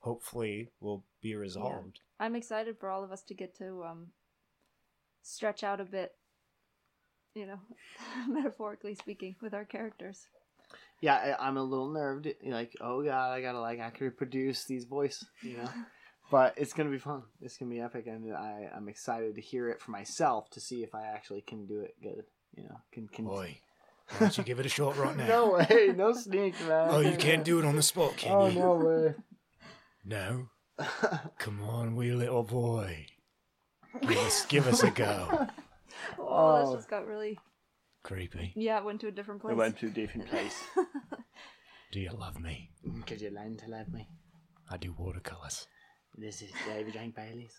hopefully 0.00 0.68
will 0.80 1.04
be 1.22 1.34
resolved. 1.34 2.00
I'm 2.20 2.36
excited 2.36 2.78
for 2.78 2.90
all 2.90 3.02
of 3.02 3.12
us 3.12 3.22
to 3.24 3.34
get 3.34 3.56
to 3.58 3.84
um, 3.84 4.08
stretch 5.22 5.64
out 5.64 5.80
a 5.80 5.84
bit, 5.84 6.12
you 7.34 7.46
know, 7.46 7.60
metaphorically 8.28 8.94
speaking, 8.94 9.36
with 9.40 9.54
our 9.54 9.64
characters. 9.64 10.26
yeah, 11.00 11.14
I, 11.14 11.46
I'm 11.48 11.56
a 11.56 11.62
little 11.62 11.90
nerved. 11.90 12.28
Like, 12.44 12.74
oh 12.80 13.02
god, 13.02 13.32
I 13.32 13.40
gotta 13.40 13.60
like 13.60 13.80
I 13.80 13.84
actually 13.84 14.10
produce 14.10 14.64
these 14.64 14.84
voice, 14.84 15.24
you 15.42 15.56
know. 15.58 15.70
but 16.30 16.54
it's 16.56 16.72
gonna 16.72 16.90
be 16.90 16.98
fun. 16.98 17.22
It's 17.40 17.56
gonna 17.56 17.70
be 17.70 17.80
epic, 17.80 18.06
and 18.06 18.34
I 18.34 18.68
I'm 18.74 18.88
excited 18.88 19.34
to 19.36 19.40
hear 19.40 19.68
it 19.68 19.80
for 19.80 19.90
myself 19.90 20.50
to 20.50 20.60
see 20.60 20.82
if 20.82 20.94
I 20.94 21.04
actually 21.06 21.42
can 21.42 21.66
do 21.66 21.80
it 21.80 21.94
good. 22.02 22.24
You 22.56 22.64
know, 22.64 22.80
can 22.92 23.08
can. 23.08 23.26
Boy, 23.26 23.58
why 24.10 24.18
don't 24.20 24.38
you 24.38 24.44
give 24.44 24.60
it 24.60 24.66
a 24.66 24.68
shot 24.68 24.96
right 24.96 25.16
now? 25.16 25.26
No 25.28 25.52
way, 25.52 25.92
no 25.96 26.12
sneak, 26.12 26.54
man. 26.66 26.88
Oh, 26.90 27.00
you 27.00 27.16
can't 27.16 27.44
do 27.44 27.58
it 27.58 27.64
on 27.64 27.76
the 27.76 27.82
spot, 27.82 28.16
can 28.16 28.32
Oh 28.32 28.46
you? 28.48 28.58
no 28.60 28.74
way. 28.74 29.14
No? 30.04 30.48
Come 31.38 31.62
on, 31.62 31.96
wee 31.96 32.12
little 32.12 32.42
boy. 32.42 33.06
Give 34.02 34.18
us, 34.18 34.46
give 34.46 34.66
us 34.66 34.82
a 34.82 34.90
go. 34.90 35.48
Oh, 36.18 36.26
Oh. 36.28 36.66
this 36.66 36.74
just 36.76 36.90
got 36.90 37.06
really. 37.06 37.38
Creepy. 38.04 38.52
Yeah, 38.54 38.78
it 38.78 38.84
went 38.84 39.00
to 39.00 39.08
a 39.08 39.10
different 39.10 39.40
place. 39.40 39.52
I 39.52 39.56
went 39.56 39.78
to 39.78 39.86
a 39.86 39.90
different 39.90 40.28
place. 40.30 40.62
Do 41.90 42.00
you 42.00 42.10
love 42.10 42.38
me? 42.38 42.70
Could 43.06 43.20
you 43.20 43.30
learn 43.30 43.56
to 43.56 43.68
love 43.68 43.88
me? 43.88 44.06
I 44.70 44.76
do 44.76 44.94
watercolors. 44.96 45.66
This 46.16 46.42
is 46.42 46.50
David 46.68 46.92
Jane 46.92 47.12
Bailey's. 47.16 47.54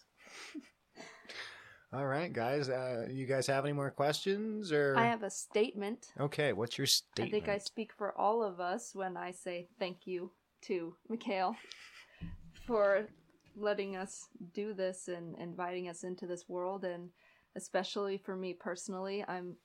All 1.93 2.05
right, 2.05 2.31
guys. 2.31 2.69
Uh, 2.69 3.07
you 3.09 3.25
guys 3.25 3.47
have 3.47 3.63
any 3.63 3.73
more 3.73 3.91
questions 3.91 4.73
or? 4.73 4.95
I 4.97 5.05
have 5.05 5.23
a 5.23 5.29
statement. 5.29 6.11
Okay, 6.19 6.51
what's 6.51 6.77
your 6.77 6.87
statement? 6.87 7.29
I 7.29 7.31
think 7.31 7.49
I 7.49 7.57
speak 7.59 7.91
for 7.97 8.17
all 8.17 8.43
of 8.43 8.59
us 8.59 8.91
when 8.93 9.15
I 9.15 9.31
say 9.31 9.69
thank 9.79 10.05
you 10.05 10.31
to 10.63 10.95
Mikhail 11.09 11.55
for 12.65 13.07
letting 13.55 13.95
us 13.95 14.27
do 14.53 14.73
this 14.73 15.07
and 15.07 15.35
inviting 15.39 15.89
us 15.89 16.03
into 16.03 16.27
this 16.27 16.47
world 16.47 16.83
and 16.83 17.09
especially 17.55 18.17
for 18.17 18.35
me 18.35 18.53
personally 18.53 19.25
i'm 19.27 19.55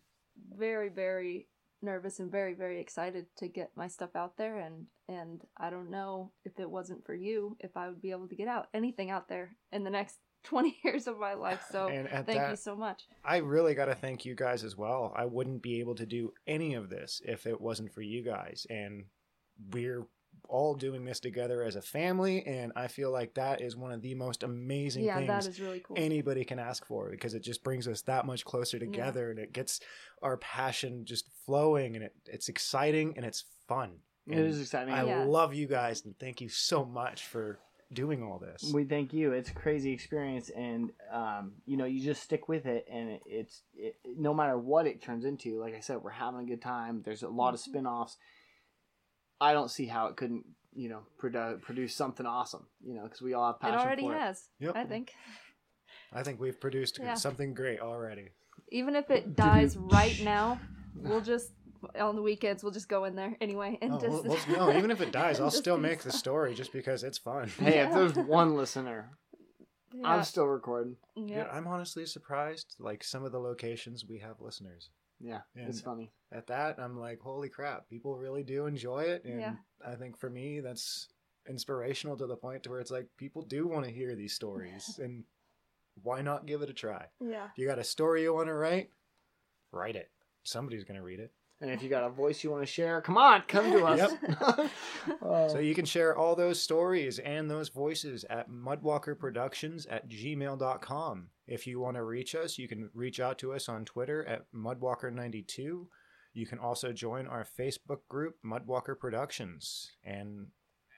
very 0.56 0.88
very 0.88 1.46
nervous 1.82 2.18
and 2.18 2.30
very 2.30 2.54
very 2.54 2.80
excited 2.80 3.26
to 3.36 3.48
get 3.48 3.70
my 3.76 3.86
stuff 3.86 4.16
out 4.16 4.36
there 4.38 4.58
and 4.58 4.86
and 5.08 5.42
i 5.58 5.68
don't 5.68 5.90
know 5.90 6.30
if 6.44 6.58
it 6.58 6.70
wasn't 6.70 7.04
for 7.04 7.14
you 7.14 7.56
if 7.60 7.76
i 7.76 7.88
would 7.88 8.00
be 8.00 8.10
able 8.10 8.28
to 8.28 8.36
get 8.36 8.48
out 8.48 8.68
anything 8.72 9.10
out 9.10 9.28
there 9.28 9.54
in 9.72 9.84
the 9.84 9.90
next 9.90 10.16
20 10.44 10.78
years 10.84 11.06
of 11.06 11.18
my 11.18 11.34
life 11.34 11.64
so 11.70 11.88
And 11.88 12.08
at 12.08 12.26
thank 12.26 12.50
you 12.50 12.56
so 12.56 12.74
much 12.76 13.04
I 13.24 13.38
really 13.38 13.74
got 13.74 13.84
to 13.86 13.94
thank 13.94 14.24
you 14.24 14.34
guys 14.34 14.64
as 14.64 14.76
well. 14.76 15.12
I 15.14 15.24
wouldn't 15.26 15.62
be 15.62 15.78
able 15.80 15.94
to 15.96 16.06
do 16.06 16.32
any 16.46 16.74
of 16.74 16.90
this 16.90 17.20
if 17.24 17.46
it 17.46 17.60
wasn't 17.60 17.92
for 17.92 18.02
you 18.02 18.22
guys. 18.24 18.66
And 18.68 19.04
we're 19.70 20.06
all 20.48 20.74
doing 20.74 21.04
this 21.04 21.20
together 21.20 21.62
as 21.62 21.76
a 21.76 21.82
family. 21.82 22.44
And 22.44 22.72
I 22.74 22.88
feel 22.88 23.12
like 23.12 23.34
that 23.34 23.60
is 23.60 23.76
one 23.76 23.92
of 23.92 24.02
the 24.02 24.14
most 24.16 24.42
amazing 24.42 25.04
yeah 25.04 25.16
things 25.16 25.28
that 25.28 25.46
is 25.46 25.60
really 25.60 25.80
cool 25.80 25.96
anybody 25.96 26.44
can 26.44 26.58
ask 26.58 26.84
for 26.84 27.10
because 27.10 27.34
it 27.34 27.44
just 27.44 27.62
brings 27.62 27.86
us 27.86 28.02
that 28.02 28.26
much 28.26 28.44
closer 28.44 28.78
together 28.78 29.30
and 29.30 29.38
it 29.38 29.52
gets 29.52 29.78
our 30.20 30.36
passion 30.38 31.04
just 31.04 31.26
flowing 31.46 31.94
and 31.94 32.04
it, 32.04 32.14
it's 32.26 32.48
exciting 32.48 33.14
and 33.16 33.24
it's 33.24 33.44
fun. 33.68 33.92
It 34.26 34.36
And 34.36 34.46
is 34.48 34.60
exciting. 34.60 34.92
I 34.94 35.04
Yeah. 35.04 35.24
love 35.24 35.54
you 35.54 35.68
guys 35.68 36.04
and 36.04 36.18
thank 36.18 36.40
you 36.40 36.48
so 36.48 36.84
much 36.84 37.24
for 37.26 37.60
doing 37.92 38.22
all 38.22 38.38
this. 38.38 38.70
We 38.72 38.84
thank 38.84 39.12
you. 39.12 39.32
It's 39.32 39.50
a 39.50 39.54
crazy 39.54 39.92
experience, 39.92 40.50
and 40.50 40.90
um, 41.12 41.52
you 41.66 41.76
know, 41.76 41.84
you 41.84 42.02
just 42.02 42.22
stick 42.22 42.48
with 42.48 42.66
it, 42.66 42.86
and 42.90 43.10
it, 43.10 43.22
it's 43.26 43.62
it, 43.74 43.96
no 44.16 44.32
matter 44.34 44.56
what 44.58 44.86
it 44.86 45.02
turns 45.02 45.24
into. 45.24 45.60
Like 45.60 45.74
I 45.74 45.80
said, 45.80 45.98
we're 46.02 46.10
having 46.10 46.40
a 46.40 46.44
good 46.46 46.62
time. 46.62 47.02
There's 47.04 47.22
a 47.22 47.28
lot 47.28 47.54
of 47.54 47.60
Mm-hmm. 47.60 47.70
spin-offs. 47.70 48.16
I 49.40 49.52
don't 49.52 49.70
see 49.70 49.86
how 49.86 50.06
it 50.06 50.16
couldn't, 50.16 50.44
you 50.74 50.88
know, 50.88 51.00
produ- 51.20 51.60
produce 51.60 51.94
something 51.94 52.26
awesome. 52.26 52.66
You 52.84 52.94
know, 52.94 53.02
because 53.04 53.20
we 53.22 53.34
all 53.34 53.46
have 53.52 53.60
passion. 53.60 53.74
it 53.74 53.76
passion. 53.78 53.86
already 53.88 54.02
for 54.08 54.18
has 54.26 54.48
Yep. 54.60 54.76
i 54.76 54.84
think 54.84 55.12
I 56.14 56.22
think 56.22 56.40
we've 56.40 56.60
produced 56.60 56.98
Yeah. 57.02 57.14
something 57.14 57.54
great 57.54 57.80
already. 57.80 58.28
even 58.70 58.94
if 58.96 59.10
it 59.10 59.34
dies 59.36 59.76
right 59.76 60.18
now 60.22 60.60
we'll 60.94 61.20
just 61.22 61.50
on 62.00 62.16
the 62.16 62.22
weekends 62.22 62.62
we'll 62.62 62.72
just 62.72 62.88
go 62.88 63.04
in 63.04 63.14
there 63.16 63.36
anyway 63.40 63.78
and 63.82 63.92
Oh, 63.94 63.98
just 64.00 64.24
well, 64.24 64.38
well, 64.48 64.70
no, 64.72 64.78
even 64.78 64.90
if 64.90 65.00
it 65.00 65.12
dies, 65.12 65.40
I'll 65.40 65.50
still 65.50 65.76
do 65.76 65.82
make 65.82 66.02
the 66.02 66.12
story 66.12 66.54
just 66.54 66.72
because 66.72 67.02
it's 67.04 67.18
fun. 67.18 67.48
Hey, 67.58 67.78
if 67.80 67.92
there's 67.92 68.14
one 68.14 68.54
listener, 68.56 69.10
yeah. 69.94 70.08
I'm 70.08 70.24
still 70.24 70.46
recording. 70.46 70.96
yeah. 71.16 71.38
Yeah, 71.38 71.48
I'm 71.52 71.66
honestly 71.66 72.06
surprised. 72.06 72.76
Like 72.78 73.04
some 73.04 73.24
of 73.24 73.32
the 73.32 73.38
locations 73.40 74.04
we 74.06 74.18
have 74.20 74.40
listeners. 74.40 74.90
Yeah, 75.20 75.40
Yeah, 75.54 75.66
it's 75.68 75.80
funny. 75.80 76.10
At 76.32 76.46
that, 76.48 76.78
I'm 76.80 76.98
like, 76.98 77.20
holy 77.20 77.48
crap, 77.48 77.88
people 77.88 78.16
really 78.16 78.42
do 78.42 78.66
enjoy 78.66 79.00
it, 79.04 79.24
and 79.24 79.40
Yeah. 79.40 79.54
I 79.86 79.94
think 79.94 80.18
for 80.18 80.28
me, 80.30 80.60
that's 80.60 81.08
inspirational 81.48 82.16
to 82.16 82.26
the 82.26 82.36
point 82.36 82.62
to 82.64 82.70
where 82.70 82.80
it's 82.80 82.90
like 82.90 83.06
people 83.18 83.42
do 83.42 83.66
want 83.68 83.84
to 83.84 83.90
hear 83.92 84.14
these 84.16 84.34
stories, 84.34 84.98
and 85.02 85.24
why 86.02 86.22
not 86.22 86.46
give 86.46 86.62
it 86.62 86.70
a 86.70 86.72
try? 86.72 87.06
yeah 87.20 87.46
If 87.52 87.58
you 87.58 87.66
got 87.66 87.78
a 87.78 87.84
story 87.84 88.22
you 88.22 88.32
want 88.34 88.46
to 88.48 88.54
write, 88.54 88.90
write 89.70 89.94
it. 89.96 90.10
Somebody's 90.42 90.84
gonna 90.84 91.02
read 91.02 91.20
it. 91.20 91.32
And 91.62 91.70
if 91.70 91.80
you 91.82 91.88
got 91.88 92.02
a 92.02 92.10
voice 92.10 92.42
you 92.42 92.50
want 92.50 92.62
to 92.64 92.66
share, 92.66 93.00
come 93.00 93.16
on, 93.16 93.42
come 93.46 93.70
to 93.70 93.84
us. 93.84 94.12
Uh, 95.22 95.48
So 95.48 95.58
you 95.58 95.74
can 95.74 95.84
share 95.84 96.16
all 96.16 96.34
those 96.36 96.60
stories 96.60 97.18
and 97.20 97.50
those 97.50 97.68
voices 97.68 98.24
at 98.28 98.50
mudwalkerproductions 98.50 99.86
at 99.88 100.08
gmail.com. 100.08 101.28
If 101.46 101.66
you 101.66 101.80
want 101.80 101.96
to 101.96 102.02
reach 102.04 102.34
us, 102.34 102.58
you 102.58 102.68
can 102.68 102.90
reach 102.94 103.20
out 103.20 103.38
to 103.38 103.52
us 103.52 103.68
on 103.68 103.84
Twitter 103.84 104.24
at 104.26 104.46
mudwalker92. 104.54 105.86
You 106.34 106.46
can 106.46 106.58
also 106.58 106.92
join 106.92 107.26
our 107.26 107.44
Facebook 107.58 108.00
group, 108.08 108.36
Mudwalker 108.44 108.98
Productions. 108.98 109.92
And 110.04 110.46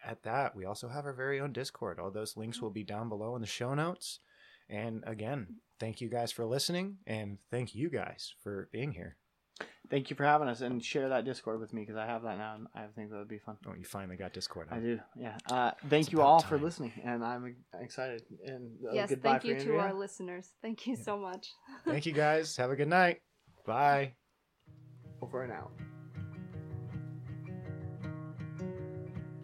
at 0.05 0.23
that, 0.23 0.55
we 0.55 0.65
also 0.65 0.89
have 0.89 1.05
our 1.07 1.13
very 1.13 1.41
own 1.41 1.53
Discord. 1.53 1.99
All 1.99 2.11
those 2.11 2.37
links 2.37 2.61
will 2.63 2.71
be 2.71 2.85
down 2.85 3.09
below 3.09 3.35
in 3.35 3.41
the 3.41 3.47
show 3.47 3.75
notes. 3.75 4.21
And 4.69 5.03
again, 5.07 5.57
thank 5.79 6.01
you 6.01 6.09
guys 6.09 6.33
for 6.33 6.47
listening, 6.47 6.99
and 7.07 7.39
thank 7.51 7.75
you 7.75 7.91
guys 7.91 8.33
for 8.43 8.69
being 8.73 8.93
here. 8.93 9.17
Thank 9.91 10.09
you 10.09 10.17
for 10.17 10.25
having 10.25 10.49
us, 10.49 10.63
and 10.63 10.83
share 10.83 11.11
that 11.11 11.25
Discord 11.25 11.61
with 11.61 11.73
me 11.75 11.83
because 11.83 11.97
I 11.97 12.07
have 12.07 12.23
that 12.23 12.39
now, 12.39 12.55
and 12.55 12.67
I 12.75 12.87
think 12.97 13.11
that 13.11 13.19
would 13.19 13.29
be 13.29 13.39
fun. 13.39 13.59
Oh, 13.69 13.75
you 13.79 13.85
finally 13.85 14.17
got 14.17 14.33
Discord. 14.33 14.69
I 14.71 14.79
do, 14.79 14.99
yeah. 15.15 15.37
Uh, 15.49 15.73
thank 15.89 16.07
It's 16.07 16.13
you 16.13 16.19
about 16.21 16.27
all 16.27 16.41
for 16.41 16.59
listening, 16.59 16.93
and 17.05 17.23
I'm 17.23 17.55
excited. 17.79 18.23
And 18.47 18.73
uh, 18.89 18.93
yes 18.93 19.15
thank 19.23 19.45
you 19.45 19.55
to 19.55 19.61
Andrea. 19.61 19.81
our 19.81 19.93
listeners 19.95 20.49
thank 20.63 20.87
you 20.87 20.97
so 20.97 21.19
much 21.19 21.53
Thank 21.85 22.07
you 22.07 22.13
guys. 22.13 22.57
Have 22.57 22.71
a 22.71 22.77
good 22.77 22.89
night. 22.89 23.21
Bye. 23.67 24.15
over 25.21 25.43
and 25.43 25.53
out. 25.53 25.71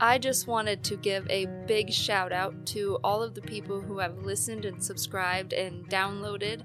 I 0.03 0.16
just 0.16 0.46
wanted 0.46 0.83
to 0.85 0.96
give 0.96 1.27
a 1.29 1.44
big 1.66 1.92
shout 1.92 2.33
out 2.33 2.55
to 2.68 2.99
all 3.05 3.23
of 3.23 3.35
the 3.35 3.42
people 3.42 3.83
who 3.83 3.99
have 3.99 4.25
listened 4.25 4.64
and 4.64 4.83
subscribed 4.83 5.53
and 5.53 5.87
downloaded. 5.90 6.62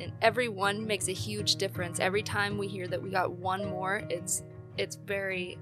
And 0.00 0.12
everyone 0.22 0.86
makes 0.86 1.08
a 1.08 1.12
huge 1.12 1.56
difference. 1.56 2.00
Every 2.00 2.22
time 2.22 2.56
we 2.58 2.66
hear 2.66 2.88
that 2.88 3.02
we 3.02 3.10
got 3.10 3.32
one 3.32 3.68
more, 3.68 4.02
it's 4.08 4.42
it's 4.78 4.96
very 4.96 5.58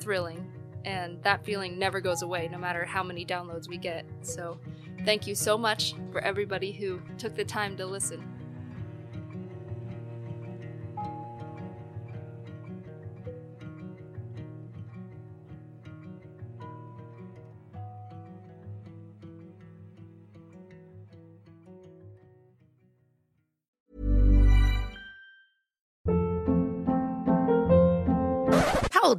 thrilling. 0.00 0.50
And 0.84 1.22
that 1.22 1.44
feeling 1.44 1.78
never 1.78 2.00
goes 2.00 2.22
away 2.22 2.48
no 2.50 2.58
matter 2.58 2.84
how 2.84 3.02
many 3.02 3.24
downloads 3.24 3.68
we 3.68 3.76
get. 3.76 4.04
So, 4.22 4.58
thank 5.04 5.26
you 5.26 5.34
so 5.34 5.56
much 5.56 5.94
for 6.10 6.20
everybody 6.20 6.72
who 6.72 7.00
took 7.18 7.36
the 7.36 7.44
time 7.44 7.76
to 7.76 7.86
listen. 7.86 8.24